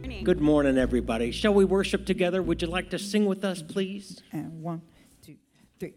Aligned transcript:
Morning. 0.00 0.24
Good 0.24 0.40
morning, 0.40 0.78
everybody. 0.78 1.30
Shall 1.30 1.54
we 1.54 1.64
worship 1.64 2.06
together? 2.06 2.42
Would 2.42 2.62
you 2.62 2.68
like 2.68 2.90
to 2.90 2.98
sing 2.98 3.26
with 3.26 3.44
us, 3.44 3.62
please? 3.62 4.22
And 4.32 4.62
one, 4.62 4.82
two, 5.22 5.36
three. 5.80 5.94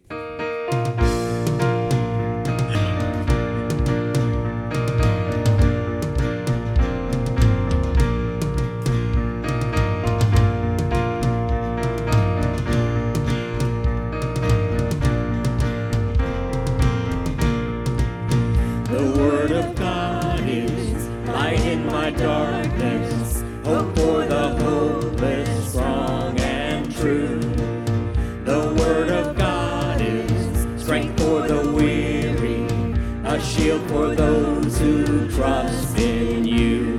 Trust 35.40 35.98
in 35.98 36.44
you. 36.44 36.98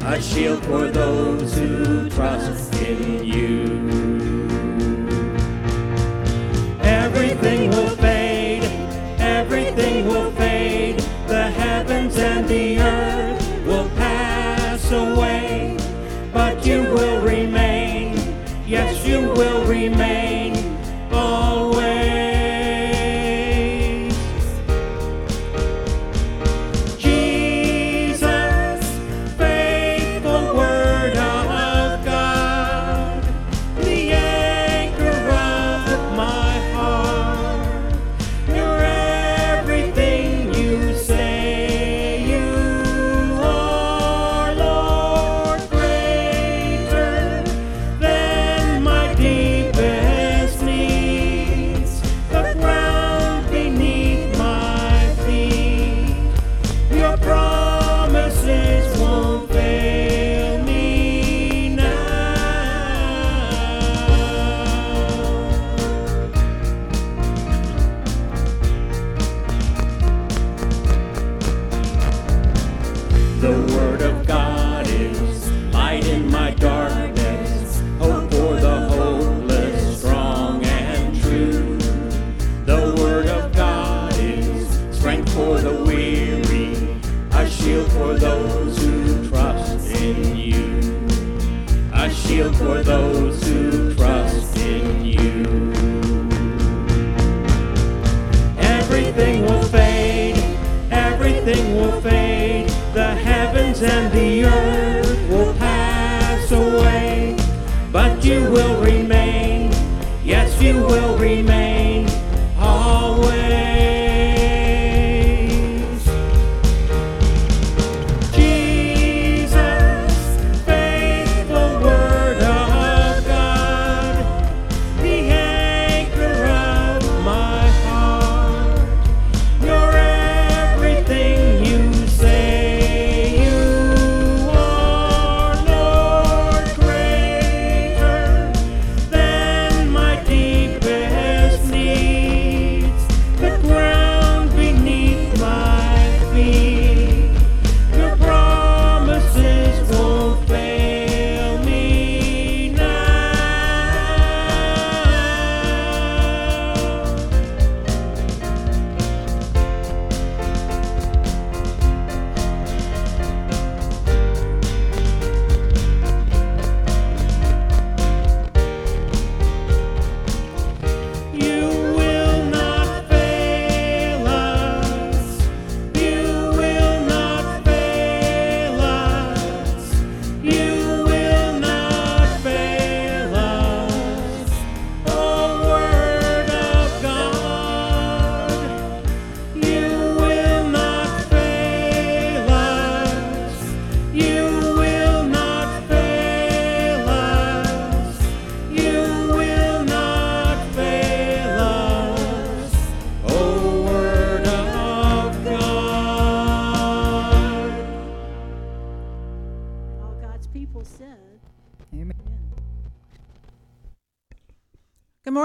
A 0.00 0.20
shield 0.20 0.60
for 0.64 0.88
those 0.90 1.56
who 1.56 2.10
trust 2.10 2.74
in 2.82 3.22
you. 3.22 3.60
Everything 6.82 7.70
will 7.70 7.94
fade, 8.06 8.64
everything 9.20 10.08
will 10.08 10.32
fade. 10.32 10.98
The 11.28 11.44
heavens 11.62 12.16
and 12.18 12.48
the 12.48 12.80
earth 12.80 13.64
will 13.64 13.88
pass 13.90 14.90
away, 14.90 15.76
but 16.32 16.66
you 16.66 16.82
will 16.94 17.22
remain. 17.22 18.16
Yes, 18.66 19.06
you 19.06 19.20
will 19.20 19.64
remain 19.64 20.17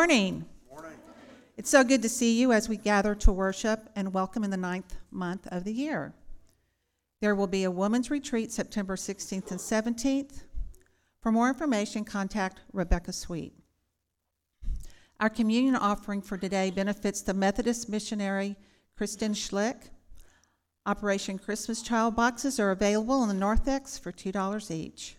Good 0.03 0.09
morning. 0.09 0.45
It's 1.55 1.69
so 1.69 1.81
good 1.81 2.01
to 2.01 2.09
see 2.09 2.37
you 2.37 2.51
as 2.51 2.67
we 2.67 2.75
gather 2.75 3.15
to 3.15 3.31
worship 3.31 3.89
and 3.95 4.13
welcome 4.13 4.43
in 4.43 4.49
the 4.49 4.57
ninth 4.57 4.97
month 5.11 5.47
of 5.47 5.63
the 5.63 5.71
year. 5.71 6.13
There 7.21 7.35
will 7.35 7.47
be 7.47 7.63
a 7.63 7.71
women's 7.71 8.11
retreat 8.11 8.51
September 8.51 8.97
16th 8.97 9.49
and 9.49 9.95
17th. 9.95 10.43
For 11.21 11.31
more 11.31 11.47
information, 11.47 12.03
contact 12.03 12.59
Rebecca 12.73 13.13
Sweet. 13.13 13.53
Our 15.21 15.29
communion 15.29 15.77
offering 15.77 16.21
for 16.21 16.37
today 16.37 16.69
benefits 16.69 17.21
the 17.21 17.33
Methodist 17.33 17.87
missionary 17.87 18.57
Kristen 18.97 19.31
Schlick. 19.31 19.83
Operation 20.85 21.39
Christmas 21.39 21.81
Child 21.81 22.17
boxes 22.17 22.59
are 22.59 22.71
available 22.71 23.23
in 23.23 23.29
the 23.29 23.33
narthex 23.33 23.97
for 23.97 24.11
$2 24.11 24.69
each. 24.69 25.15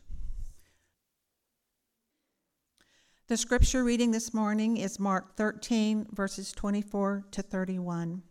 The 3.26 3.38
scripture 3.38 3.82
reading 3.82 4.10
this 4.10 4.34
morning 4.34 4.76
is 4.76 5.00
Mark 5.00 5.34
13, 5.34 6.08
verses 6.12 6.52
24 6.52 7.24
to 7.30 7.40
31. 7.40 8.22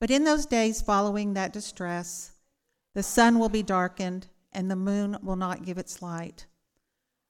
But 0.00 0.10
in 0.10 0.24
those 0.24 0.46
days 0.46 0.80
following 0.80 1.34
that 1.34 1.52
distress, 1.52 2.32
the 2.94 3.02
sun 3.02 3.38
will 3.38 3.50
be 3.50 3.62
darkened, 3.62 4.28
and 4.50 4.70
the 4.70 4.76
moon 4.76 5.18
will 5.22 5.36
not 5.36 5.62
give 5.62 5.76
its 5.76 6.00
light. 6.00 6.46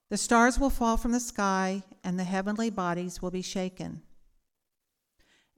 The 0.09 0.17
stars 0.17 0.57
will 0.57 0.71
fall 0.71 0.97
from 0.97 1.11
the 1.11 1.19
sky, 1.19 1.83
and 2.05 2.17
the 2.17 2.23
heavenly 2.23 2.71
bodies 2.71 3.21
will 3.21 3.33
be 3.33 3.43
shaken. 3.43 4.03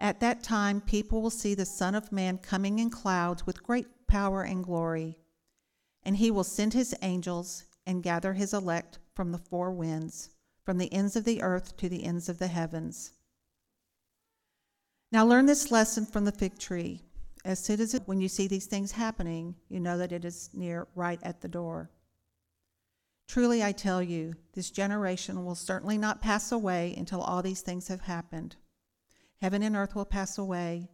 At 0.01 0.21
that 0.21 0.43
time, 0.43 0.81
people 0.81 1.21
will 1.21 1.29
see 1.29 1.55
the 1.55 1.67
Son 1.67 1.95
of 1.95 2.11
Man 2.11 2.39
coming 2.39 2.79
in 2.79 2.89
clouds 2.89 3.45
with 3.45 3.63
great 3.63 4.07
power 4.07 4.43
and 4.43 4.65
glory. 4.65 5.19
And 6.03 6.17
he 6.17 6.31
will 6.31 6.45
send 6.45 6.73
his 6.73 6.95
angels 7.03 7.65
and 7.89 8.03
gather 8.03 8.35
his 8.35 8.53
elect 8.53 8.99
from 9.15 9.33
the 9.33 9.39
four 9.39 9.73
winds, 9.73 10.29
from 10.63 10.77
the 10.77 10.93
ends 10.93 11.17
of 11.17 11.25
the 11.25 11.43
earth 11.43 11.75
to 11.79 11.89
the 11.89 12.05
ends 12.05 12.29
of 12.29 12.39
the 12.39 12.47
heavens. 12.47 13.15
Now 15.11 15.25
learn 15.25 15.47
this 15.47 15.73
lesson 15.73 16.05
from 16.05 16.27
the 16.27 16.33
fig 16.33 16.59
tree. 16.59 17.01
As 17.47 17.59
soon 17.59 17.81
as 17.81 17.95
it, 17.95 18.03
when 18.05 18.21
you 18.21 18.29
see 18.29 18.47
these 18.47 18.67
things 18.67 18.93
happening, 18.93 19.55
you 19.71 19.81
know 19.81 19.97
that 19.97 20.13
it 20.13 20.27
is 20.27 20.51
near 20.53 20.87
right 20.95 21.19
at 21.23 21.41
the 21.41 21.49
door. 21.49 21.91
Truly 23.27 23.65
I 23.65 23.73
tell 23.73 24.03
you, 24.03 24.35
this 24.53 24.71
generation 24.71 25.47
will 25.47 25.55
certainly 25.55 25.97
not 25.97 26.21
pass 26.21 26.53
away 26.53 26.95
until 26.99 27.23
all 27.23 27.41
these 27.41 27.63
things 27.63 27.89
have 27.89 28.03
happened. 28.03 28.57
Heaven 29.41 29.63
and 29.63 29.75
earth 29.75 29.95
will 29.95 30.05
pass 30.05 30.37
away, 30.37 30.91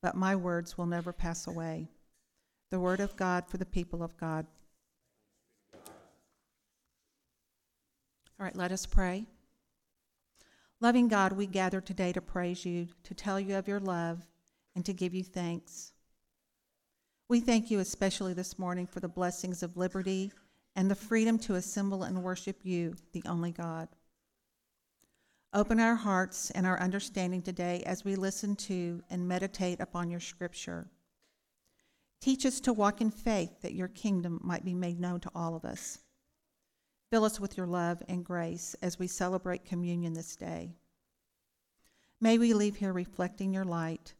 but 0.00 0.16
my 0.16 0.34
words 0.34 0.78
will 0.78 0.86
never 0.86 1.12
pass 1.12 1.46
away. 1.46 1.90
The 2.70 2.80
word 2.80 3.00
of 3.00 3.16
God 3.16 3.46
for 3.48 3.58
the 3.58 3.66
people 3.66 4.02
of 4.02 4.16
God. 4.16 4.46
All 8.42 8.46
right, 8.46 8.56
let 8.56 8.72
us 8.72 8.86
pray. 8.86 9.24
Loving 10.80 11.06
God, 11.06 11.32
we 11.32 11.46
gather 11.46 11.80
today 11.80 12.12
to 12.12 12.20
praise 12.20 12.66
you, 12.66 12.88
to 13.04 13.14
tell 13.14 13.38
you 13.38 13.54
of 13.54 13.68
your 13.68 13.78
love, 13.78 14.26
and 14.74 14.84
to 14.84 14.92
give 14.92 15.14
you 15.14 15.22
thanks. 15.22 15.92
We 17.28 17.38
thank 17.38 17.70
you 17.70 17.78
especially 17.78 18.34
this 18.34 18.58
morning 18.58 18.88
for 18.88 18.98
the 18.98 19.06
blessings 19.06 19.62
of 19.62 19.76
liberty 19.76 20.32
and 20.74 20.90
the 20.90 20.96
freedom 20.96 21.38
to 21.38 21.54
assemble 21.54 22.02
and 22.02 22.24
worship 22.24 22.56
you, 22.64 22.96
the 23.12 23.22
only 23.28 23.52
God. 23.52 23.86
Open 25.54 25.78
our 25.78 25.94
hearts 25.94 26.50
and 26.50 26.66
our 26.66 26.80
understanding 26.80 27.42
today 27.42 27.84
as 27.86 28.04
we 28.04 28.16
listen 28.16 28.56
to 28.56 29.04
and 29.08 29.28
meditate 29.28 29.78
upon 29.78 30.10
your 30.10 30.18
scripture. 30.18 30.90
Teach 32.20 32.44
us 32.44 32.58
to 32.62 32.72
walk 32.72 33.00
in 33.00 33.12
faith 33.12 33.60
that 33.60 33.74
your 33.74 33.86
kingdom 33.86 34.40
might 34.42 34.64
be 34.64 34.74
made 34.74 34.98
known 34.98 35.20
to 35.20 35.30
all 35.32 35.54
of 35.54 35.64
us. 35.64 36.00
Fill 37.12 37.26
us 37.26 37.38
with 37.38 37.58
your 37.58 37.66
love 37.66 38.02
and 38.08 38.24
grace 38.24 38.74
as 38.80 38.98
we 38.98 39.06
celebrate 39.06 39.66
communion 39.66 40.14
this 40.14 40.34
day. 40.34 40.72
May 42.22 42.38
we 42.38 42.54
leave 42.54 42.76
here 42.76 42.94
reflecting 42.94 43.52
your 43.52 43.66
light. 43.66 44.14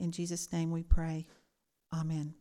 In 0.00 0.10
Jesus' 0.10 0.52
name 0.52 0.72
we 0.72 0.82
pray. 0.82 1.28
Amen. 1.94 2.34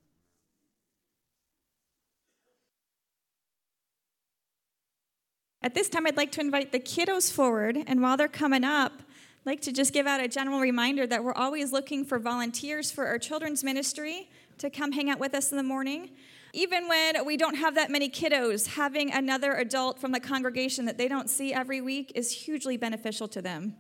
At 5.61 5.75
this 5.75 5.87
time, 5.87 6.07
I'd 6.07 6.17
like 6.17 6.31
to 6.31 6.41
invite 6.41 6.71
the 6.71 6.79
kiddos 6.79 7.31
forward, 7.31 7.77
and 7.85 8.01
while 8.01 8.17
they're 8.17 8.27
coming 8.27 8.63
up, 8.63 8.93
I'd 8.93 9.45
like 9.45 9.61
to 9.61 9.71
just 9.71 9.93
give 9.93 10.07
out 10.07 10.19
a 10.19 10.27
general 10.27 10.61
reminder 10.61 11.05
that 11.05 11.23
we're 11.23 11.35
always 11.35 11.71
looking 11.71 12.05
for 12.05 12.17
volunteers 12.17 12.89
for 12.89 13.05
our 13.05 13.19
children's 13.19 13.63
ministry 13.63 14.31
to 14.57 14.71
come 14.71 14.93
hang 14.93 15.11
out 15.11 15.19
with 15.19 15.35
us 15.35 15.51
in 15.51 15.57
the 15.57 15.63
morning. 15.63 16.09
Even 16.53 16.87
when 16.87 17.25
we 17.25 17.37
don't 17.37 17.55
have 17.55 17.75
that 17.75 17.89
many 17.89 18.09
kiddos, 18.09 18.67
having 18.67 19.11
another 19.11 19.53
adult 19.53 19.99
from 19.99 20.11
the 20.11 20.19
congregation 20.19 20.85
that 20.85 20.97
they 20.97 21.07
don't 21.07 21.29
see 21.29 21.53
every 21.53 21.79
week 21.81 22.11
is 22.13 22.31
hugely 22.31 22.77
beneficial 22.77 23.27
to 23.29 23.41
them. 23.41 23.75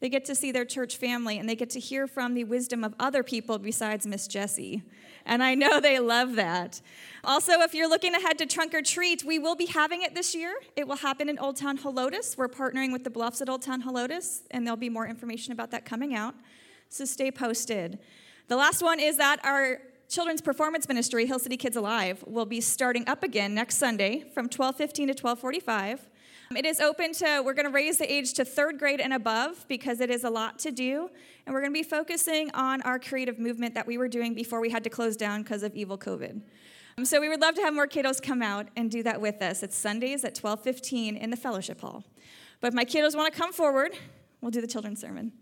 They 0.00 0.10
get 0.10 0.26
to 0.26 0.34
see 0.34 0.52
their 0.52 0.66
church 0.66 0.98
family 0.98 1.38
and 1.38 1.48
they 1.48 1.56
get 1.56 1.70
to 1.70 1.80
hear 1.80 2.06
from 2.06 2.34
the 2.34 2.44
wisdom 2.44 2.84
of 2.84 2.94
other 3.00 3.22
people 3.22 3.58
besides 3.58 4.06
Miss 4.06 4.26
Jessie. 4.26 4.82
And 5.24 5.42
I 5.42 5.54
know 5.54 5.80
they 5.80 5.98
love 5.98 6.34
that. 6.36 6.82
Also, 7.24 7.60
if 7.60 7.74
you're 7.74 7.88
looking 7.88 8.14
ahead 8.14 8.36
to 8.38 8.46
Trunk 8.46 8.74
or 8.74 8.82
Treat, 8.82 9.24
we 9.24 9.38
will 9.38 9.56
be 9.56 9.66
having 9.66 10.02
it 10.02 10.14
this 10.14 10.34
year. 10.34 10.54
It 10.76 10.86
will 10.86 10.96
happen 10.96 11.28
in 11.30 11.38
Old 11.38 11.56
Town 11.56 11.78
Helotes. 11.78 12.36
We're 12.36 12.48
partnering 12.48 12.92
with 12.92 13.04
the 13.04 13.10
Bluffs 13.10 13.40
at 13.40 13.48
Old 13.48 13.62
Town 13.62 13.82
Helotes, 13.82 14.42
and 14.50 14.66
there'll 14.66 14.76
be 14.76 14.90
more 14.90 15.06
information 15.06 15.52
about 15.52 15.70
that 15.70 15.86
coming 15.86 16.14
out. 16.14 16.34
So 16.90 17.04
stay 17.06 17.30
posted. 17.30 17.98
The 18.48 18.56
last 18.56 18.82
one 18.82 19.00
is 19.00 19.16
that 19.16 19.44
our 19.44 19.80
children's 20.08 20.40
performance 20.40 20.88
ministry, 20.88 21.26
Hill 21.26 21.38
City 21.38 21.56
Kids 21.56 21.76
Alive, 21.76 22.22
will 22.26 22.46
be 22.46 22.60
starting 22.60 23.08
up 23.08 23.22
again 23.22 23.54
next 23.54 23.76
Sunday 23.76 24.24
from 24.34 24.48
12:15 24.48 25.08
to 25.08 25.14
12:45. 25.14 26.00
It 26.54 26.64
is 26.64 26.80
open 26.80 27.12
to, 27.14 27.42
we're 27.44 27.54
going 27.54 27.66
to 27.66 27.72
raise 27.72 27.98
the 27.98 28.10
age 28.10 28.34
to 28.34 28.44
third 28.44 28.78
grade 28.78 29.00
and 29.00 29.12
above 29.12 29.66
because 29.66 30.00
it 30.00 30.10
is 30.10 30.22
a 30.22 30.30
lot 30.30 30.60
to 30.60 30.70
do. 30.70 31.10
And 31.44 31.52
we're 31.52 31.60
going 31.60 31.72
to 31.72 31.78
be 31.78 31.82
focusing 31.82 32.52
on 32.52 32.82
our 32.82 33.00
creative 33.00 33.40
movement 33.40 33.74
that 33.74 33.86
we 33.86 33.98
were 33.98 34.06
doing 34.06 34.32
before 34.32 34.60
we 34.60 34.70
had 34.70 34.84
to 34.84 34.90
close 34.90 35.16
down 35.16 35.42
because 35.42 35.64
of 35.64 35.74
evil 35.74 35.98
COVID. 35.98 36.40
Um, 36.98 37.04
so 37.04 37.20
we 37.20 37.28
would 37.28 37.40
love 37.40 37.56
to 37.56 37.62
have 37.62 37.74
more 37.74 37.88
kiddos 37.88 38.22
come 38.22 38.42
out 38.42 38.68
and 38.76 38.90
do 38.90 39.02
that 39.02 39.20
with 39.20 39.42
us. 39.42 39.64
It's 39.64 39.76
Sundays 39.76 40.24
at 40.24 40.34
12:15 40.36 41.16
in 41.16 41.30
the 41.30 41.36
fellowship 41.36 41.80
hall. 41.80 42.04
But 42.60 42.68
if 42.68 42.74
my 42.74 42.84
kiddos 42.84 43.16
want 43.16 43.32
to 43.32 43.38
come 43.38 43.52
forward, 43.52 43.92
we'll 44.40 44.52
do 44.52 44.60
the 44.60 44.66
children's 44.66 45.00
sermon. 45.00 45.32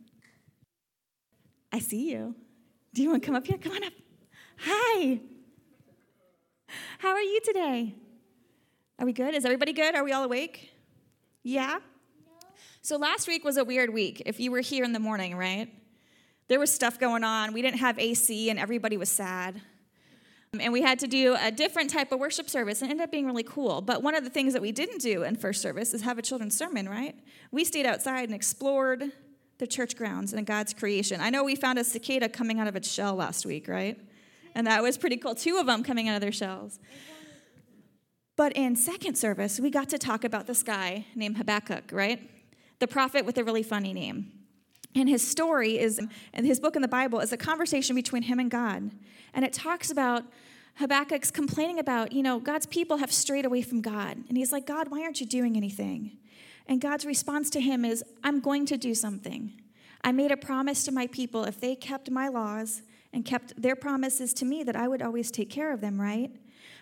I 1.70 1.80
see 1.80 2.10
you. 2.10 2.34
Do 2.94 3.02
you 3.02 3.10
want 3.10 3.22
to 3.22 3.26
come 3.26 3.36
up 3.36 3.46
here? 3.46 3.58
Come 3.58 3.72
on 3.72 3.84
up. 3.84 3.92
Hi. 4.58 5.20
How 6.98 7.10
are 7.10 7.22
you 7.22 7.40
today? 7.44 7.94
Are 8.98 9.06
we 9.06 9.12
good? 9.12 9.34
Is 9.34 9.44
everybody 9.44 9.72
good? 9.72 9.94
Are 9.94 10.04
we 10.04 10.12
all 10.12 10.24
awake? 10.24 10.72
Yeah? 11.42 11.78
So 12.82 12.96
last 12.96 13.28
week 13.28 13.44
was 13.44 13.56
a 13.56 13.64
weird 13.64 13.92
week 13.92 14.22
if 14.26 14.38
you 14.40 14.50
were 14.50 14.60
here 14.60 14.84
in 14.84 14.92
the 14.92 14.98
morning, 14.98 15.36
right? 15.36 15.72
There 16.48 16.60
was 16.60 16.72
stuff 16.72 16.98
going 16.98 17.24
on. 17.24 17.52
We 17.52 17.62
didn't 17.62 17.78
have 17.78 17.98
AC 17.98 18.50
and 18.50 18.58
everybody 18.58 18.96
was 18.96 19.10
sad. 19.10 19.60
Um, 20.52 20.60
and 20.60 20.72
we 20.72 20.82
had 20.82 20.98
to 21.00 21.06
do 21.06 21.36
a 21.40 21.50
different 21.50 21.90
type 21.90 22.12
of 22.12 22.20
worship 22.20 22.48
service 22.48 22.82
and 22.82 22.90
it 22.90 22.92
ended 22.92 23.04
up 23.04 23.10
being 23.10 23.26
really 23.26 23.42
cool. 23.42 23.80
But 23.80 24.02
one 24.02 24.14
of 24.14 24.22
the 24.24 24.30
things 24.30 24.52
that 24.52 24.62
we 24.62 24.70
didn't 24.70 25.00
do 25.00 25.22
in 25.22 25.36
first 25.36 25.62
service 25.62 25.94
is 25.94 26.02
have 26.02 26.18
a 26.18 26.22
children's 26.22 26.56
sermon, 26.56 26.88
right? 26.88 27.18
We 27.50 27.64
stayed 27.64 27.86
outside 27.86 28.24
and 28.24 28.34
explored 28.34 29.12
the 29.58 29.66
church 29.66 29.96
grounds 29.96 30.32
and 30.32 30.46
God's 30.46 30.74
creation. 30.74 31.20
I 31.20 31.30
know 31.30 31.44
we 31.44 31.56
found 31.56 31.78
a 31.78 31.84
cicada 31.84 32.28
coming 32.28 32.60
out 32.60 32.66
of 32.66 32.76
its 32.76 32.90
shell 32.90 33.14
last 33.14 33.46
week, 33.46 33.68
right? 33.68 33.98
And 34.54 34.66
that 34.66 34.82
was 34.82 34.96
pretty 34.96 35.16
cool. 35.16 35.34
Two 35.34 35.56
of 35.58 35.66
them 35.66 35.82
coming 35.82 36.08
out 36.08 36.14
of 36.14 36.20
their 36.20 36.32
shells. 36.32 36.78
But 38.36 38.52
in 38.52 38.76
second 38.76 39.16
service, 39.16 39.60
we 39.60 39.70
got 39.70 39.88
to 39.90 39.98
talk 39.98 40.24
about 40.24 40.46
this 40.46 40.62
guy 40.62 41.06
named 41.14 41.36
Habakkuk, 41.36 41.90
right? 41.92 42.30
The 42.78 42.88
prophet 42.88 43.24
with 43.24 43.38
a 43.38 43.44
really 43.44 43.62
funny 43.62 43.92
name. 43.92 44.32
And 44.96 45.08
his 45.08 45.26
story 45.26 45.78
is, 45.78 46.00
and 46.32 46.46
his 46.46 46.60
book 46.60 46.76
in 46.76 46.82
the 46.82 46.88
Bible 46.88 47.20
is 47.20 47.32
a 47.32 47.36
conversation 47.36 47.96
between 47.96 48.22
him 48.22 48.38
and 48.38 48.50
God. 48.50 48.90
And 49.32 49.44
it 49.44 49.52
talks 49.52 49.90
about 49.90 50.24
Habakkuk's 50.76 51.30
complaining 51.30 51.78
about, 51.78 52.12
you 52.12 52.22
know, 52.22 52.40
God's 52.40 52.66
people 52.66 52.98
have 52.98 53.12
strayed 53.12 53.44
away 53.44 53.62
from 53.62 53.80
God. 53.80 54.16
And 54.28 54.36
he's 54.36 54.52
like, 54.52 54.66
God, 54.66 54.90
why 54.90 55.02
aren't 55.02 55.20
you 55.20 55.26
doing 55.26 55.56
anything? 55.56 56.18
And 56.66 56.80
God's 56.80 57.04
response 57.04 57.50
to 57.50 57.60
him 57.60 57.84
is, 57.84 58.02
I'm 58.22 58.40
going 58.40 58.66
to 58.66 58.76
do 58.76 58.94
something. 58.94 59.52
I 60.02 60.12
made 60.12 60.32
a 60.32 60.36
promise 60.36 60.84
to 60.84 60.92
my 60.92 61.06
people 61.06 61.44
if 61.44 61.60
they 61.60 61.76
kept 61.76 62.10
my 62.10 62.28
laws 62.28 62.82
and 63.14 63.24
kept 63.24 63.60
their 63.60 63.76
promises 63.76 64.34
to 64.34 64.44
me 64.44 64.62
that 64.64 64.76
I 64.76 64.88
would 64.88 65.00
always 65.00 65.30
take 65.30 65.48
care 65.48 65.72
of 65.72 65.80
them, 65.80 66.00
right? 66.00 66.32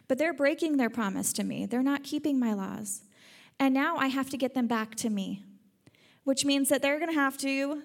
But 0.09 0.19
they're 0.19 0.33
breaking 0.33 0.79
their 0.79 0.91
promise 0.91 1.33
to 1.35 1.45
me. 1.45 1.67
They're 1.67 1.83
not 1.83 2.03
keeping 2.03 2.41
my 2.41 2.55
laws. 2.55 3.03
And 3.61 3.75
now 3.75 3.97
I 3.97 4.09
have 4.09 4.31
to 4.31 4.39
get 4.39 4.55
them 4.55 4.67
back 4.67 4.95
to 4.97 5.11
me, 5.11 5.45
which 6.25 6.45
means 6.45 6.71
that 6.71 6.83
they're 6.83 6.99
going 6.99 7.13
to 7.13 7.21
have 7.21 7.37
to 7.39 7.83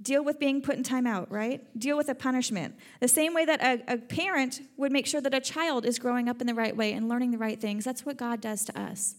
deal 0.00 0.24
with 0.24 0.38
being 0.38 0.62
put 0.62 0.76
in 0.76 0.82
timeout, 0.82 1.26
right? 1.30 1.78
Deal 1.78 1.96
with 1.96 2.08
a 2.08 2.14
punishment. 2.14 2.76
The 3.00 3.08
same 3.08 3.34
way 3.34 3.44
that 3.44 3.60
a, 3.60 3.94
a, 3.94 3.98
parent 3.98 4.62
would 4.78 4.92
make 4.92 5.06
sure 5.06 5.20
that 5.20 5.34
a 5.34 5.40
child 5.40 5.84
is 5.84 5.98
growing 5.98 6.28
up 6.28 6.40
in 6.40 6.46
the 6.46 6.54
right 6.54 6.74
way 6.74 6.94
and 6.94 7.06
learning 7.08 7.32
the 7.32 7.38
right 7.38 7.60
things. 7.60 7.84
That's 7.84 8.06
what 8.06 8.16
God 8.16 8.40
does 8.40 8.64
to 8.66 8.80
us. 8.80 9.16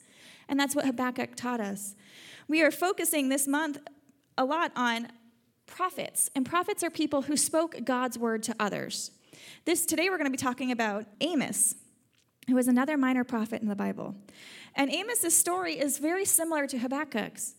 And 0.50 0.60
that's 0.60 0.75
what 0.75 0.86
Habakkuk 0.86 1.36
taught 1.36 1.60
us. 1.60 1.96
We 2.48 2.63
are 2.63 2.72
focusing 2.72 3.30
this 3.30 3.48
month 3.48 3.78
a 4.38 4.46
lot 4.46 4.72
on 4.75 5.10
prophets, 5.72 6.30
and 6.36 6.46
prophets 6.46 6.84
are 6.84 6.90
people 6.90 7.24
who 7.24 7.38
spoke 7.38 7.75
God's 7.84 8.18
word 8.20 8.44
to 8.44 8.56
others. 8.60 9.12
This 9.66 9.86
today 9.86 10.10
we're 10.10 10.18
going 10.18 10.25
to 10.25 10.32
be 10.32 10.38
talking 10.38 10.72
about 10.72 11.06
Amos, 11.22 11.75
who 12.48 12.56
was 12.56 12.68
another 12.68 12.98
minor 12.98 13.24
prophet 13.24 13.62
in 13.62 13.70
the 13.70 13.75
Bible. 13.75 14.13
And 14.75 14.94
Amos's 14.94 15.36
story 15.36 15.80
is 15.80 15.98
very 15.98 16.25
similar 16.25 16.68
to 16.68 16.78
Habakkuk's. 16.78 17.56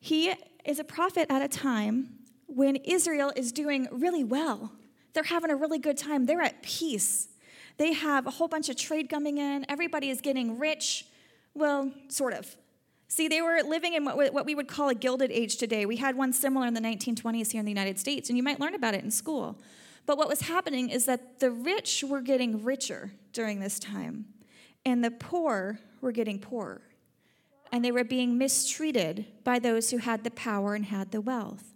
He 0.00 0.34
is 0.64 0.78
a 0.78 0.84
prophet 0.84 1.26
at 1.30 1.42
a 1.42 1.48
time 1.48 2.14
when 2.46 2.76
Israel 2.76 3.32
is 3.36 3.52
doing 3.52 3.88
really 3.92 4.24
well. 4.24 4.72
They're 5.12 5.22
having 5.22 5.50
a 5.50 5.56
really 5.56 5.78
good 5.78 5.98
time. 5.98 6.26
They're 6.26 6.42
at 6.42 6.62
peace. 6.62 7.28
They 7.76 7.92
have 7.92 8.26
a 8.26 8.30
whole 8.30 8.48
bunch 8.48 8.68
of 8.68 8.76
trade 8.76 9.08
coming 9.08 9.38
in. 9.38 9.66
Everybody 9.68 10.08
is 10.08 10.20
getting 10.20 10.58
rich. 10.58 11.06
Well, 11.54 11.92
sort 12.08 12.32
of. 12.32 12.56
See, 13.14 13.28
they 13.28 13.42
were 13.42 13.60
living 13.62 13.94
in 13.94 14.04
what, 14.04 14.34
what 14.34 14.44
we 14.44 14.56
would 14.56 14.66
call 14.66 14.88
a 14.88 14.94
gilded 14.94 15.30
age 15.30 15.56
today. 15.56 15.86
We 15.86 15.98
had 15.98 16.16
one 16.16 16.32
similar 16.32 16.66
in 16.66 16.74
the 16.74 16.80
1920s 16.80 17.52
here 17.52 17.60
in 17.60 17.64
the 17.64 17.70
United 17.70 17.96
States, 17.96 18.28
and 18.28 18.36
you 18.36 18.42
might 18.42 18.58
learn 18.58 18.74
about 18.74 18.92
it 18.92 19.04
in 19.04 19.12
school. 19.12 19.56
But 20.04 20.18
what 20.18 20.26
was 20.28 20.40
happening 20.40 20.90
is 20.90 21.04
that 21.04 21.38
the 21.38 21.52
rich 21.52 22.02
were 22.02 22.20
getting 22.20 22.64
richer 22.64 23.12
during 23.32 23.60
this 23.60 23.78
time, 23.78 24.24
and 24.84 25.04
the 25.04 25.12
poor 25.12 25.78
were 26.00 26.10
getting 26.10 26.40
poorer. 26.40 26.82
And 27.70 27.84
they 27.84 27.92
were 27.92 28.02
being 28.02 28.36
mistreated 28.36 29.26
by 29.44 29.60
those 29.60 29.90
who 29.90 29.98
had 29.98 30.24
the 30.24 30.32
power 30.32 30.74
and 30.74 30.86
had 30.86 31.12
the 31.12 31.20
wealth. 31.20 31.72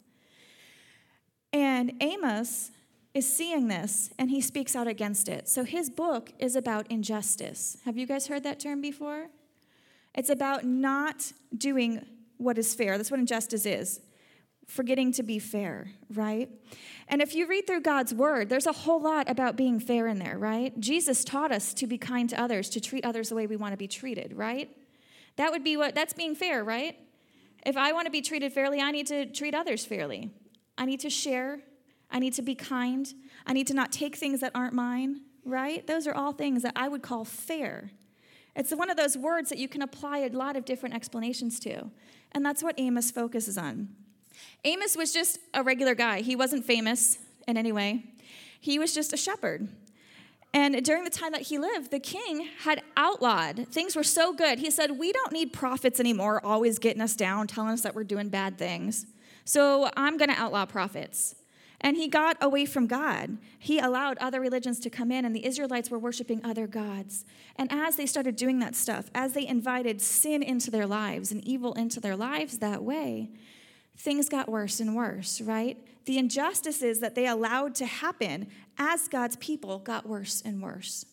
And 1.52 1.92
Amos 2.00 2.72
is 3.14 3.32
seeing 3.32 3.68
this 3.68 4.10
and 4.18 4.30
he 4.30 4.40
speaks 4.40 4.74
out 4.74 4.88
against 4.88 5.28
it. 5.28 5.48
So 5.48 5.62
his 5.62 5.88
book 5.88 6.32
is 6.40 6.56
about 6.56 6.90
injustice. 6.90 7.76
Have 7.84 7.96
you 7.96 8.06
guys 8.06 8.26
heard 8.26 8.42
that 8.42 8.58
term 8.58 8.80
before? 8.80 9.28
It's 10.18 10.30
about 10.30 10.64
not 10.64 11.32
doing 11.56 12.04
what 12.38 12.58
is 12.58 12.74
fair. 12.74 12.98
That's 12.98 13.10
what 13.10 13.20
injustice 13.20 13.64
is 13.64 14.00
forgetting 14.66 15.12
to 15.12 15.22
be 15.22 15.38
fair, 15.38 15.92
right? 16.12 16.50
And 17.08 17.22
if 17.22 17.34
you 17.34 17.46
read 17.46 17.66
through 17.66 17.80
God's 17.80 18.12
word, 18.12 18.50
there's 18.50 18.66
a 18.66 18.72
whole 18.72 19.00
lot 19.00 19.30
about 19.30 19.56
being 19.56 19.80
fair 19.80 20.06
in 20.06 20.18
there, 20.18 20.36
right? 20.38 20.78
Jesus 20.78 21.24
taught 21.24 21.50
us 21.50 21.72
to 21.74 21.86
be 21.86 21.96
kind 21.96 22.28
to 22.28 22.38
others, 22.38 22.68
to 22.70 22.80
treat 22.80 23.04
others 23.06 23.30
the 23.30 23.34
way 23.34 23.46
we 23.46 23.56
want 23.56 23.72
to 23.72 23.78
be 23.78 23.88
treated, 23.88 24.34
right? 24.36 24.68
That 25.36 25.52
would 25.52 25.64
be 25.64 25.78
what 25.78 25.94
that's 25.94 26.12
being 26.12 26.34
fair, 26.34 26.62
right? 26.62 26.98
If 27.64 27.78
I 27.78 27.92
want 27.92 28.06
to 28.06 28.10
be 28.10 28.20
treated 28.20 28.52
fairly, 28.52 28.80
I 28.80 28.90
need 28.90 29.06
to 29.06 29.24
treat 29.24 29.54
others 29.54 29.86
fairly. 29.86 30.30
I 30.76 30.84
need 30.84 31.00
to 31.00 31.10
share. 31.10 31.60
I 32.10 32.18
need 32.18 32.34
to 32.34 32.42
be 32.42 32.54
kind. 32.54 33.10
I 33.46 33.54
need 33.54 33.68
to 33.68 33.74
not 33.74 33.90
take 33.90 34.16
things 34.16 34.40
that 34.40 34.52
aren't 34.54 34.74
mine, 34.74 35.22
right? 35.46 35.86
Those 35.86 36.06
are 36.06 36.14
all 36.14 36.32
things 36.32 36.62
that 36.62 36.74
I 36.76 36.88
would 36.88 37.02
call 37.02 37.24
fair. 37.24 37.92
It's 38.58 38.74
one 38.74 38.90
of 38.90 38.96
those 38.96 39.16
words 39.16 39.48
that 39.50 39.58
you 39.58 39.68
can 39.68 39.82
apply 39.82 40.18
a 40.18 40.28
lot 40.30 40.56
of 40.56 40.64
different 40.64 40.94
explanations 40.94 41.60
to. 41.60 41.90
And 42.32 42.44
that's 42.44 42.62
what 42.62 42.74
Amos 42.76 43.10
focuses 43.10 43.56
on. 43.56 43.88
Amos 44.64 44.96
was 44.96 45.12
just 45.12 45.38
a 45.54 45.62
regular 45.62 45.94
guy. 45.94 46.20
He 46.20 46.34
wasn't 46.34 46.64
famous 46.64 47.18
in 47.46 47.56
any 47.56 47.72
way, 47.72 48.04
he 48.60 48.78
was 48.78 48.92
just 48.92 49.12
a 49.12 49.16
shepherd. 49.16 49.68
And 50.54 50.82
during 50.82 51.04
the 51.04 51.10
time 51.10 51.32
that 51.32 51.42
he 51.42 51.58
lived, 51.58 51.90
the 51.90 52.00
king 52.00 52.48
had 52.60 52.82
outlawed. 52.96 53.68
Things 53.68 53.94
were 53.94 54.02
so 54.02 54.32
good. 54.32 54.58
He 54.58 54.70
said, 54.70 54.98
We 54.98 55.12
don't 55.12 55.32
need 55.32 55.52
prophets 55.52 56.00
anymore, 56.00 56.44
always 56.44 56.78
getting 56.78 57.02
us 57.02 57.14
down, 57.14 57.46
telling 57.46 57.70
us 57.70 57.82
that 57.82 57.94
we're 57.94 58.04
doing 58.04 58.28
bad 58.28 58.58
things. 58.58 59.06
So 59.44 59.90
I'm 59.96 60.16
going 60.16 60.30
to 60.30 60.40
outlaw 60.40 60.66
prophets. 60.66 61.34
And 61.80 61.96
he 61.96 62.08
got 62.08 62.36
away 62.40 62.66
from 62.66 62.86
God. 62.86 63.38
He 63.58 63.78
allowed 63.78 64.18
other 64.18 64.40
religions 64.40 64.80
to 64.80 64.90
come 64.90 65.12
in, 65.12 65.24
and 65.24 65.34
the 65.34 65.46
Israelites 65.46 65.90
were 65.90 65.98
worshiping 65.98 66.44
other 66.44 66.66
gods. 66.66 67.24
And 67.56 67.70
as 67.70 67.96
they 67.96 68.06
started 68.06 68.34
doing 68.34 68.58
that 68.58 68.74
stuff, 68.74 69.10
as 69.14 69.32
they 69.32 69.46
invited 69.46 70.00
sin 70.00 70.42
into 70.42 70.70
their 70.70 70.86
lives 70.86 71.30
and 71.30 71.46
evil 71.46 71.74
into 71.74 72.00
their 72.00 72.16
lives 72.16 72.58
that 72.58 72.82
way, 72.82 73.30
things 73.96 74.28
got 74.28 74.48
worse 74.48 74.80
and 74.80 74.96
worse, 74.96 75.40
right? 75.40 75.78
The 76.04 76.18
injustices 76.18 76.98
that 77.00 77.14
they 77.14 77.26
allowed 77.26 77.74
to 77.76 77.86
happen 77.86 78.48
as 78.76 79.06
God's 79.06 79.36
people 79.36 79.78
got 79.78 80.06
worse 80.06 80.42
and 80.44 80.60
worse. 80.60 81.04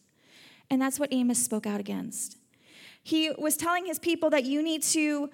And 0.69 0.81
that's 0.81 0.99
what 0.99 1.13
Amos 1.13 1.43
spoke 1.43 1.67
out 1.67 1.79
against. 1.79 2.37
He 3.03 3.31
was 3.37 3.55
telling 3.55 3.85
his 3.85 3.99
people 3.99 4.31
that 4.31 4.45
you 4.45 4.63
need 4.63 4.81
to 4.83 5.29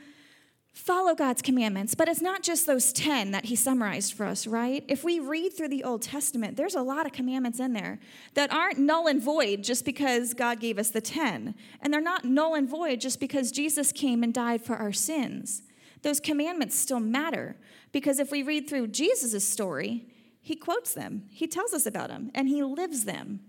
follow 0.74 1.13
God's 1.13 1.42
commandments, 1.42 1.96
but 1.96 2.08
it's 2.08 2.22
not 2.22 2.44
just 2.44 2.66
those 2.66 2.94
10 2.94 3.32
that 3.32 3.46
he 3.46 3.56
summarized 3.56 4.13
for 4.13 4.25
us, 4.25 4.48
right? 4.48 4.84
If 4.88 5.04
we 5.04 5.20
read 5.20 5.54
through 5.54 5.68
the 5.70 5.84
Old 5.84 6.01
Testament, 6.01 6.56
there's 6.56 6.75
a 6.75 6.82
lot 6.82 7.06
of 7.06 7.12
commandments 7.12 7.60
in 7.60 7.74
there 7.74 8.00
that 8.36 8.54
aren't 8.54 8.78
null 8.78 9.08
and 9.08 9.22
void 9.22 9.63
just 9.63 9.84
because 9.84 10.34
God 10.34 10.60
gave 10.60 10.80
us 10.80 10.90
the 10.90 11.01
10. 11.01 11.56
And 11.82 11.94
they're 11.94 12.01
not 12.01 12.25
null 12.25 12.56
and 12.56 12.70
void 12.70 13.01
just 13.01 13.20
because 13.20 13.51
Jesus 13.51 13.92
came 13.92 14.24
and 14.24 14.34
died 14.34 14.62
for 14.62 14.78
our 14.78 14.94
sins. 14.94 15.63
Those 16.04 16.20
commandments 16.20 16.75
still 16.75 17.00
matter 17.00 17.58
because 17.92 18.20
if 18.20 18.32
we 18.32 18.42
read 18.42 18.70
through 18.70 18.88
Jesus' 18.88 19.46
story, 19.48 20.06
he 20.42 20.56
quotes 20.56 20.94
them, 20.94 21.25
he 21.30 21.48
tells 21.48 21.74
us 21.74 21.86
about 21.86 22.08
them, 22.08 22.32
and 22.34 22.48
he 22.48 22.63
lives 22.63 23.06
them. 23.06 23.42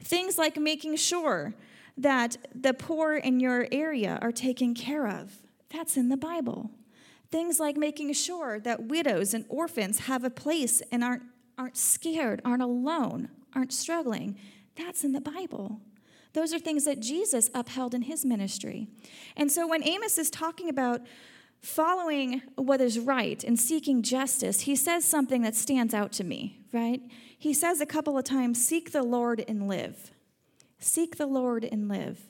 Things 0.00 0.38
like 0.38 0.56
making 0.56 0.96
sure 0.96 1.54
that 1.96 2.36
the 2.54 2.74
poor 2.74 3.16
in 3.16 3.40
your 3.40 3.66
area 3.72 4.18
are 4.20 4.30
taken 4.30 4.74
care 4.74 5.08
of 5.08 5.42
that's 5.76 5.96
in 5.96 6.08
the 6.08 6.16
Bible. 6.16 6.70
Things 7.30 7.60
like 7.60 7.76
making 7.76 8.12
sure 8.14 8.58
that 8.60 8.84
widows 8.84 9.34
and 9.34 9.44
orphans 9.48 10.00
have 10.00 10.24
a 10.24 10.30
place 10.30 10.80
and 10.90 11.04
aren't, 11.04 11.22
aren't 11.58 11.76
scared, 11.76 12.40
aren't 12.44 12.62
alone, 12.62 13.28
aren't 13.54 13.72
struggling. 13.72 14.38
That's 14.76 15.04
in 15.04 15.12
the 15.12 15.20
Bible. 15.20 15.80
Those 16.32 16.52
are 16.54 16.58
things 16.58 16.84
that 16.84 17.00
Jesus 17.00 17.50
upheld 17.54 17.94
in 17.94 18.02
his 18.02 18.24
ministry. 18.24 18.88
And 19.36 19.50
so 19.50 19.66
when 19.66 19.86
Amos 19.86 20.18
is 20.18 20.30
talking 20.30 20.68
about 20.68 21.00
following 21.60 22.42
what 22.54 22.80
is 22.80 22.98
right 22.98 23.42
and 23.42 23.58
seeking 23.58 24.02
justice, 24.02 24.60
he 24.60 24.76
says 24.76 25.04
something 25.04 25.42
that 25.42 25.54
stands 25.54 25.94
out 25.94 26.12
to 26.12 26.24
me, 26.24 26.60
right? 26.72 27.02
He 27.38 27.52
says 27.52 27.80
a 27.80 27.86
couple 27.86 28.16
of 28.16 28.24
times, 28.24 28.64
Seek 28.64 28.92
the 28.92 29.02
Lord 29.02 29.44
and 29.48 29.68
live. 29.68 30.10
Seek 30.78 31.16
the 31.16 31.26
Lord 31.26 31.64
and 31.64 31.88
live. 31.88 32.20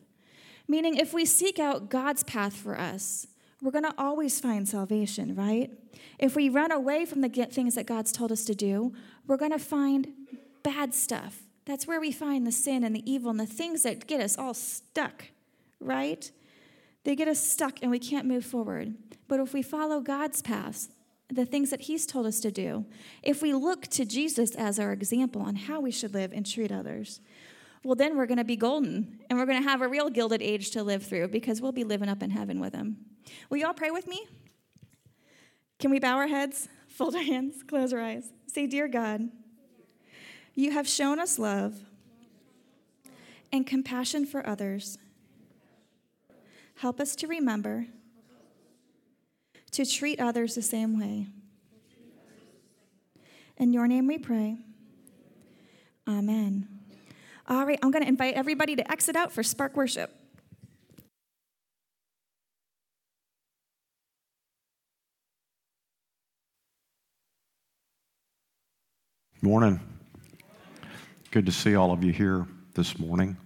Meaning, 0.69 0.97
if 0.97 1.13
we 1.13 1.25
seek 1.25 1.59
out 1.59 1.91
God's 1.91 2.25
path 2.25 2.55
for 2.55 2.79
us, 2.79 3.29
we're 3.67 3.73
going 3.73 3.83
to 3.83 3.95
always 3.99 4.39
find 4.39 4.69
salvation, 4.69 5.35
right? 5.35 5.73
If 6.21 6.37
we 6.37 6.49
run 6.49 6.71
away 6.71 7.05
from 7.05 7.21
the 7.21 7.29
things 7.29 7.75
that 7.75 7.85
God's 7.85 8.13
told 8.13 8.31
us 8.31 8.45
to 8.45 8.55
do, 8.55 8.95
we're 9.27 9.37
going 9.37 9.51
to 9.51 9.59
find 9.59 10.07
bad 10.63 10.95
stuff. 10.95 11.43
That's 11.65 11.85
where 11.85 12.01
we 12.01 12.13
find 12.13 12.47
the 12.47 12.53
sin 12.53 12.85
and 12.85 12.95
the 12.95 13.03
evil 13.11 13.29
and 13.29 13.41
the 13.41 13.45
things 13.45 13.83
that 13.83 14.07
get 14.07 14.21
us 14.21 14.39
all 14.39 14.55
stuck, 14.55 15.25
right? 15.81 16.31
They 17.03 17.17
get 17.17 17.27
us 17.27 17.41
stuck 17.41 17.83
and 17.83 17.91
we 17.91 17.99
can't 17.99 18.29
move 18.29 18.45
forward. 18.45 18.95
But 19.27 19.41
if 19.41 19.53
we 19.53 19.63
follow 19.63 19.99
God's 19.99 20.43
paths, 20.43 20.89
the 21.29 21.45
things 21.45 21.71
that 21.71 21.81
He's 21.81 22.07
told 22.07 22.27
us 22.27 22.39
to 22.43 22.53
do, 22.53 22.87
if 23.25 23.43
we 23.43 23.53
look 23.53 23.89
to 23.89 24.05
Jesus 24.05 24.55
as 24.55 24.79
our 24.79 24.93
example 24.93 25.43
on 25.43 25.57
how 25.57 25.81
we 25.81 25.91
should 25.91 26.15
live 26.15 26.33
and 26.33 26.47
treat 26.47 26.71
others, 26.71 27.21
well, 27.83 27.97
then 27.97 28.17
we're 28.17 28.27
going 28.27 28.39
to 28.39 28.45
be 28.45 28.55
golden 28.55 29.19
and 29.29 29.37
we're 29.37 29.47
going 29.47 29.61
to 29.61 29.69
have 29.69 29.83
a 29.83 29.89
real 29.89 30.09
gilded 30.09 30.41
age 30.41 30.71
to 30.71 30.85
live 30.85 31.05
through 31.05 31.27
because 31.29 31.61
we'll 31.61 31.73
be 31.73 31.83
living 31.83 32.09
up 32.09 32.23
in 32.23 32.31
heaven 32.31 32.61
with 32.61 32.73
him. 32.73 32.99
Will 33.51 33.59
you 33.59 33.67
all 33.67 33.75
pray 33.75 33.91
with 33.91 34.07
me? 34.07 34.27
Can 35.79 35.91
we 35.91 35.99
bow 35.99 36.17
our 36.17 36.27
heads, 36.27 36.69
fold 36.89 37.15
our 37.15 37.23
hands, 37.23 37.63
close 37.63 37.93
our 37.93 38.01
eyes? 38.01 38.33
Say, 38.47 38.67
Dear 38.67 38.89
God, 38.89 39.29
you 40.55 40.71
have 40.73 40.89
shown 40.89 41.19
us 41.19 41.39
love 41.39 41.75
and 43.53 43.67
compassion 43.67 44.25
for 44.27 44.47
others. 44.47 44.99
Help 46.77 47.01
us 47.01 47.15
to 47.17 47.27
remember 47.27 47.87
to 49.73 49.85
treat 49.85 50.21
others 50.21 50.55
the 50.55 50.63
same 50.63 50.99
way. 50.99 51.27
In 53.59 53.73
your 53.73 53.87
name 53.87 54.07
we 54.07 54.19
pray. 54.19 54.57
Amen. 56.09 56.69
All 57.49 57.65
right, 57.65 57.79
I'm 57.83 57.91
going 57.91 58.03
to 58.03 58.09
invite 58.09 58.35
everybody 58.35 58.77
to 58.77 58.91
exit 58.91 59.17
out 59.17 59.33
for 59.33 59.43
Spark 59.43 59.77
Worship. 59.77 60.15
Morning. 69.47 69.79
Good 71.31 71.47
to 71.47 71.53
see 71.53 71.77
all 71.77 71.93
of 71.93 72.03
you 72.03 72.13
here 72.13 72.49
this 72.75 72.99
morning. 72.99 73.37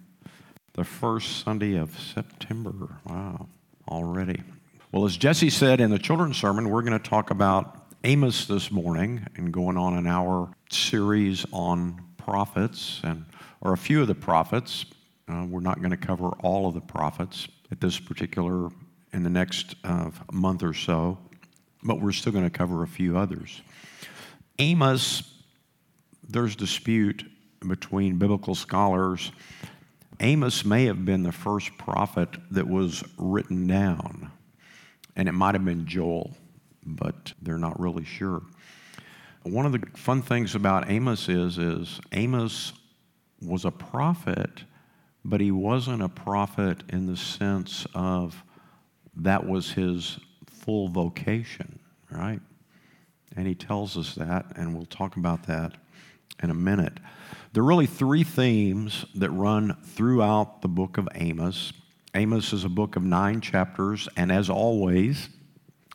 The 0.72 0.82
first 0.82 1.44
Sunday 1.44 1.76
of 1.76 1.94
September. 2.00 2.96
Wow, 3.04 3.48
already. 3.86 4.42
Well, 4.92 5.04
as 5.04 5.18
Jesse 5.18 5.50
said 5.50 5.78
in 5.78 5.90
the 5.90 5.98
children's 5.98 6.38
sermon, 6.38 6.70
we're 6.70 6.80
going 6.80 6.98
to 6.98 7.10
talk 7.10 7.30
about 7.30 7.92
Amos 8.02 8.46
this 8.46 8.72
morning 8.72 9.26
and 9.36 9.52
going 9.52 9.76
on 9.76 9.92
an 9.92 10.06
our 10.06 10.50
series 10.70 11.44
on 11.52 12.02
prophets 12.16 13.02
and 13.04 13.26
or 13.60 13.74
a 13.74 13.78
few 13.78 14.00
of 14.00 14.08
the 14.08 14.14
prophets. 14.14 14.86
Uh, 15.28 15.44
we're 15.50 15.60
not 15.60 15.80
going 15.80 15.90
to 15.90 15.98
cover 15.98 16.30
all 16.40 16.66
of 16.66 16.72
the 16.72 16.80
prophets 16.80 17.46
at 17.70 17.78
this 17.82 18.00
particular, 18.00 18.70
in 19.12 19.22
the 19.22 19.28
next 19.28 19.74
uh, 19.84 20.10
month 20.32 20.62
or 20.62 20.72
so, 20.72 21.18
but 21.82 22.00
we're 22.00 22.12
still 22.12 22.32
going 22.32 22.44
to 22.44 22.48
cover 22.48 22.82
a 22.84 22.88
few 22.88 23.18
others. 23.18 23.60
Amos, 24.58 25.39
there's 26.30 26.54
dispute 26.54 27.24
between 27.66 28.18
biblical 28.18 28.54
scholars. 28.54 29.32
Amos 30.20 30.64
may 30.64 30.84
have 30.84 31.04
been 31.04 31.22
the 31.22 31.32
first 31.32 31.76
prophet 31.76 32.28
that 32.52 32.68
was 32.68 33.02
written 33.18 33.66
down, 33.66 34.30
and 35.16 35.28
it 35.28 35.32
might 35.32 35.54
have 35.54 35.64
been 35.64 35.86
Joel, 35.86 36.36
but 36.86 37.32
they're 37.42 37.58
not 37.58 37.78
really 37.80 38.04
sure. 38.04 38.42
One 39.42 39.66
of 39.66 39.72
the 39.72 39.82
fun 39.96 40.22
things 40.22 40.54
about 40.54 40.90
Amos 40.90 41.28
is, 41.28 41.58
is 41.58 42.00
Amos 42.12 42.74
was 43.42 43.64
a 43.64 43.70
prophet, 43.70 44.64
but 45.24 45.40
he 45.40 45.50
wasn't 45.50 46.02
a 46.02 46.08
prophet 46.08 46.82
in 46.90 47.06
the 47.06 47.16
sense 47.16 47.86
of 47.94 48.44
that 49.16 49.46
was 49.46 49.72
his 49.72 50.18
full 50.46 50.88
vocation, 50.88 51.78
right? 52.10 52.40
And 53.36 53.46
he 53.46 53.54
tells 53.54 53.96
us 53.96 54.14
that, 54.14 54.46
and 54.56 54.74
we'll 54.74 54.86
talk 54.86 55.16
about 55.16 55.46
that 55.46 55.74
in 56.42 56.50
a 56.50 56.54
minute. 56.54 56.98
There 57.52 57.62
are 57.62 57.66
really 57.66 57.86
three 57.86 58.24
themes 58.24 59.04
that 59.14 59.30
run 59.30 59.76
throughout 59.82 60.62
the 60.62 60.68
book 60.68 60.98
of 60.98 61.08
Amos. 61.14 61.72
Amos 62.14 62.52
is 62.52 62.64
a 62.64 62.68
book 62.68 62.96
of 62.96 63.02
nine 63.02 63.40
chapters, 63.40 64.08
and 64.16 64.32
as 64.32 64.50
always, 64.50 65.28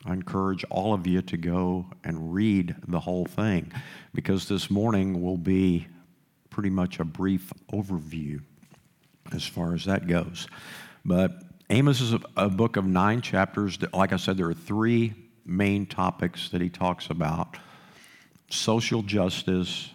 I 0.04 0.12
encourage 0.12 0.64
all 0.70 0.94
of 0.94 1.06
you 1.06 1.20
to 1.22 1.36
go 1.36 1.86
and 2.04 2.32
read 2.32 2.76
the 2.86 3.00
whole 3.00 3.24
thing 3.24 3.72
because 4.14 4.48
this 4.48 4.70
morning 4.70 5.22
will 5.22 5.38
be 5.38 5.88
pretty 6.50 6.70
much 6.70 7.00
a 7.00 7.04
brief 7.04 7.52
overview 7.72 8.40
as 9.32 9.44
far 9.44 9.74
as 9.74 9.84
that 9.86 10.06
goes. 10.06 10.46
But 11.04 11.42
Amos 11.70 12.00
is 12.00 12.12
a, 12.12 12.20
a 12.36 12.48
book 12.48 12.76
of 12.76 12.86
nine 12.86 13.20
chapters. 13.20 13.78
Like 13.92 14.12
I 14.12 14.16
said, 14.16 14.36
there 14.36 14.48
are 14.48 14.54
three 14.54 15.14
main 15.44 15.86
topics 15.86 16.48
that 16.50 16.60
he 16.60 16.68
talks 16.68 17.10
about 17.10 17.56
social 18.48 19.02
justice, 19.02 19.90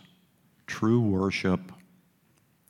true 0.71 1.01
worship, 1.01 1.73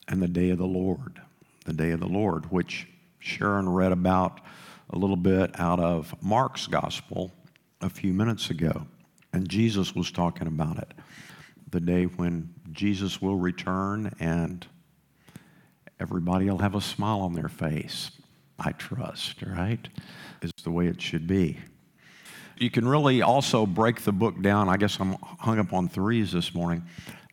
and 0.08 0.20
the 0.20 0.26
day 0.26 0.50
of 0.50 0.58
the 0.58 0.66
Lord. 0.66 1.20
The 1.64 1.72
day 1.72 1.92
of 1.92 2.00
the 2.00 2.08
Lord, 2.08 2.50
which 2.50 2.88
Sharon 3.20 3.68
read 3.68 3.92
about 3.92 4.40
a 4.90 4.98
little 4.98 5.16
bit 5.16 5.58
out 5.60 5.78
of 5.78 6.12
Mark's 6.20 6.66
gospel 6.66 7.30
a 7.80 7.88
few 7.88 8.12
minutes 8.12 8.50
ago. 8.50 8.88
And 9.32 9.48
Jesus 9.48 9.94
was 9.94 10.10
talking 10.10 10.48
about 10.48 10.78
it. 10.78 10.92
The 11.70 11.78
day 11.78 12.04
when 12.04 12.52
Jesus 12.72 13.22
will 13.22 13.36
return 13.36 14.12
and 14.18 14.66
everybody 16.00 16.50
will 16.50 16.58
have 16.58 16.74
a 16.74 16.80
smile 16.80 17.20
on 17.20 17.34
their 17.34 17.48
face. 17.48 18.10
I 18.58 18.72
trust, 18.72 19.42
right? 19.42 19.88
Is 20.42 20.50
the 20.64 20.72
way 20.72 20.88
it 20.88 21.00
should 21.00 21.28
be. 21.28 21.56
You 22.58 22.68
can 22.68 22.86
really 22.86 23.22
also 23.22 23.64
break 23.64 24.02
the 24.02 24.12
book 24.12 24.42
down. 24.42 24.68
I 24.68 24.76
guess 24.76 24.98
I'm 24.98 25.16
hung 25.38 25.60
up 25.60 25.72
on 25.72 25.88
threes 25.88 26.32
this 26.32 26.52
morning 26.52 26.82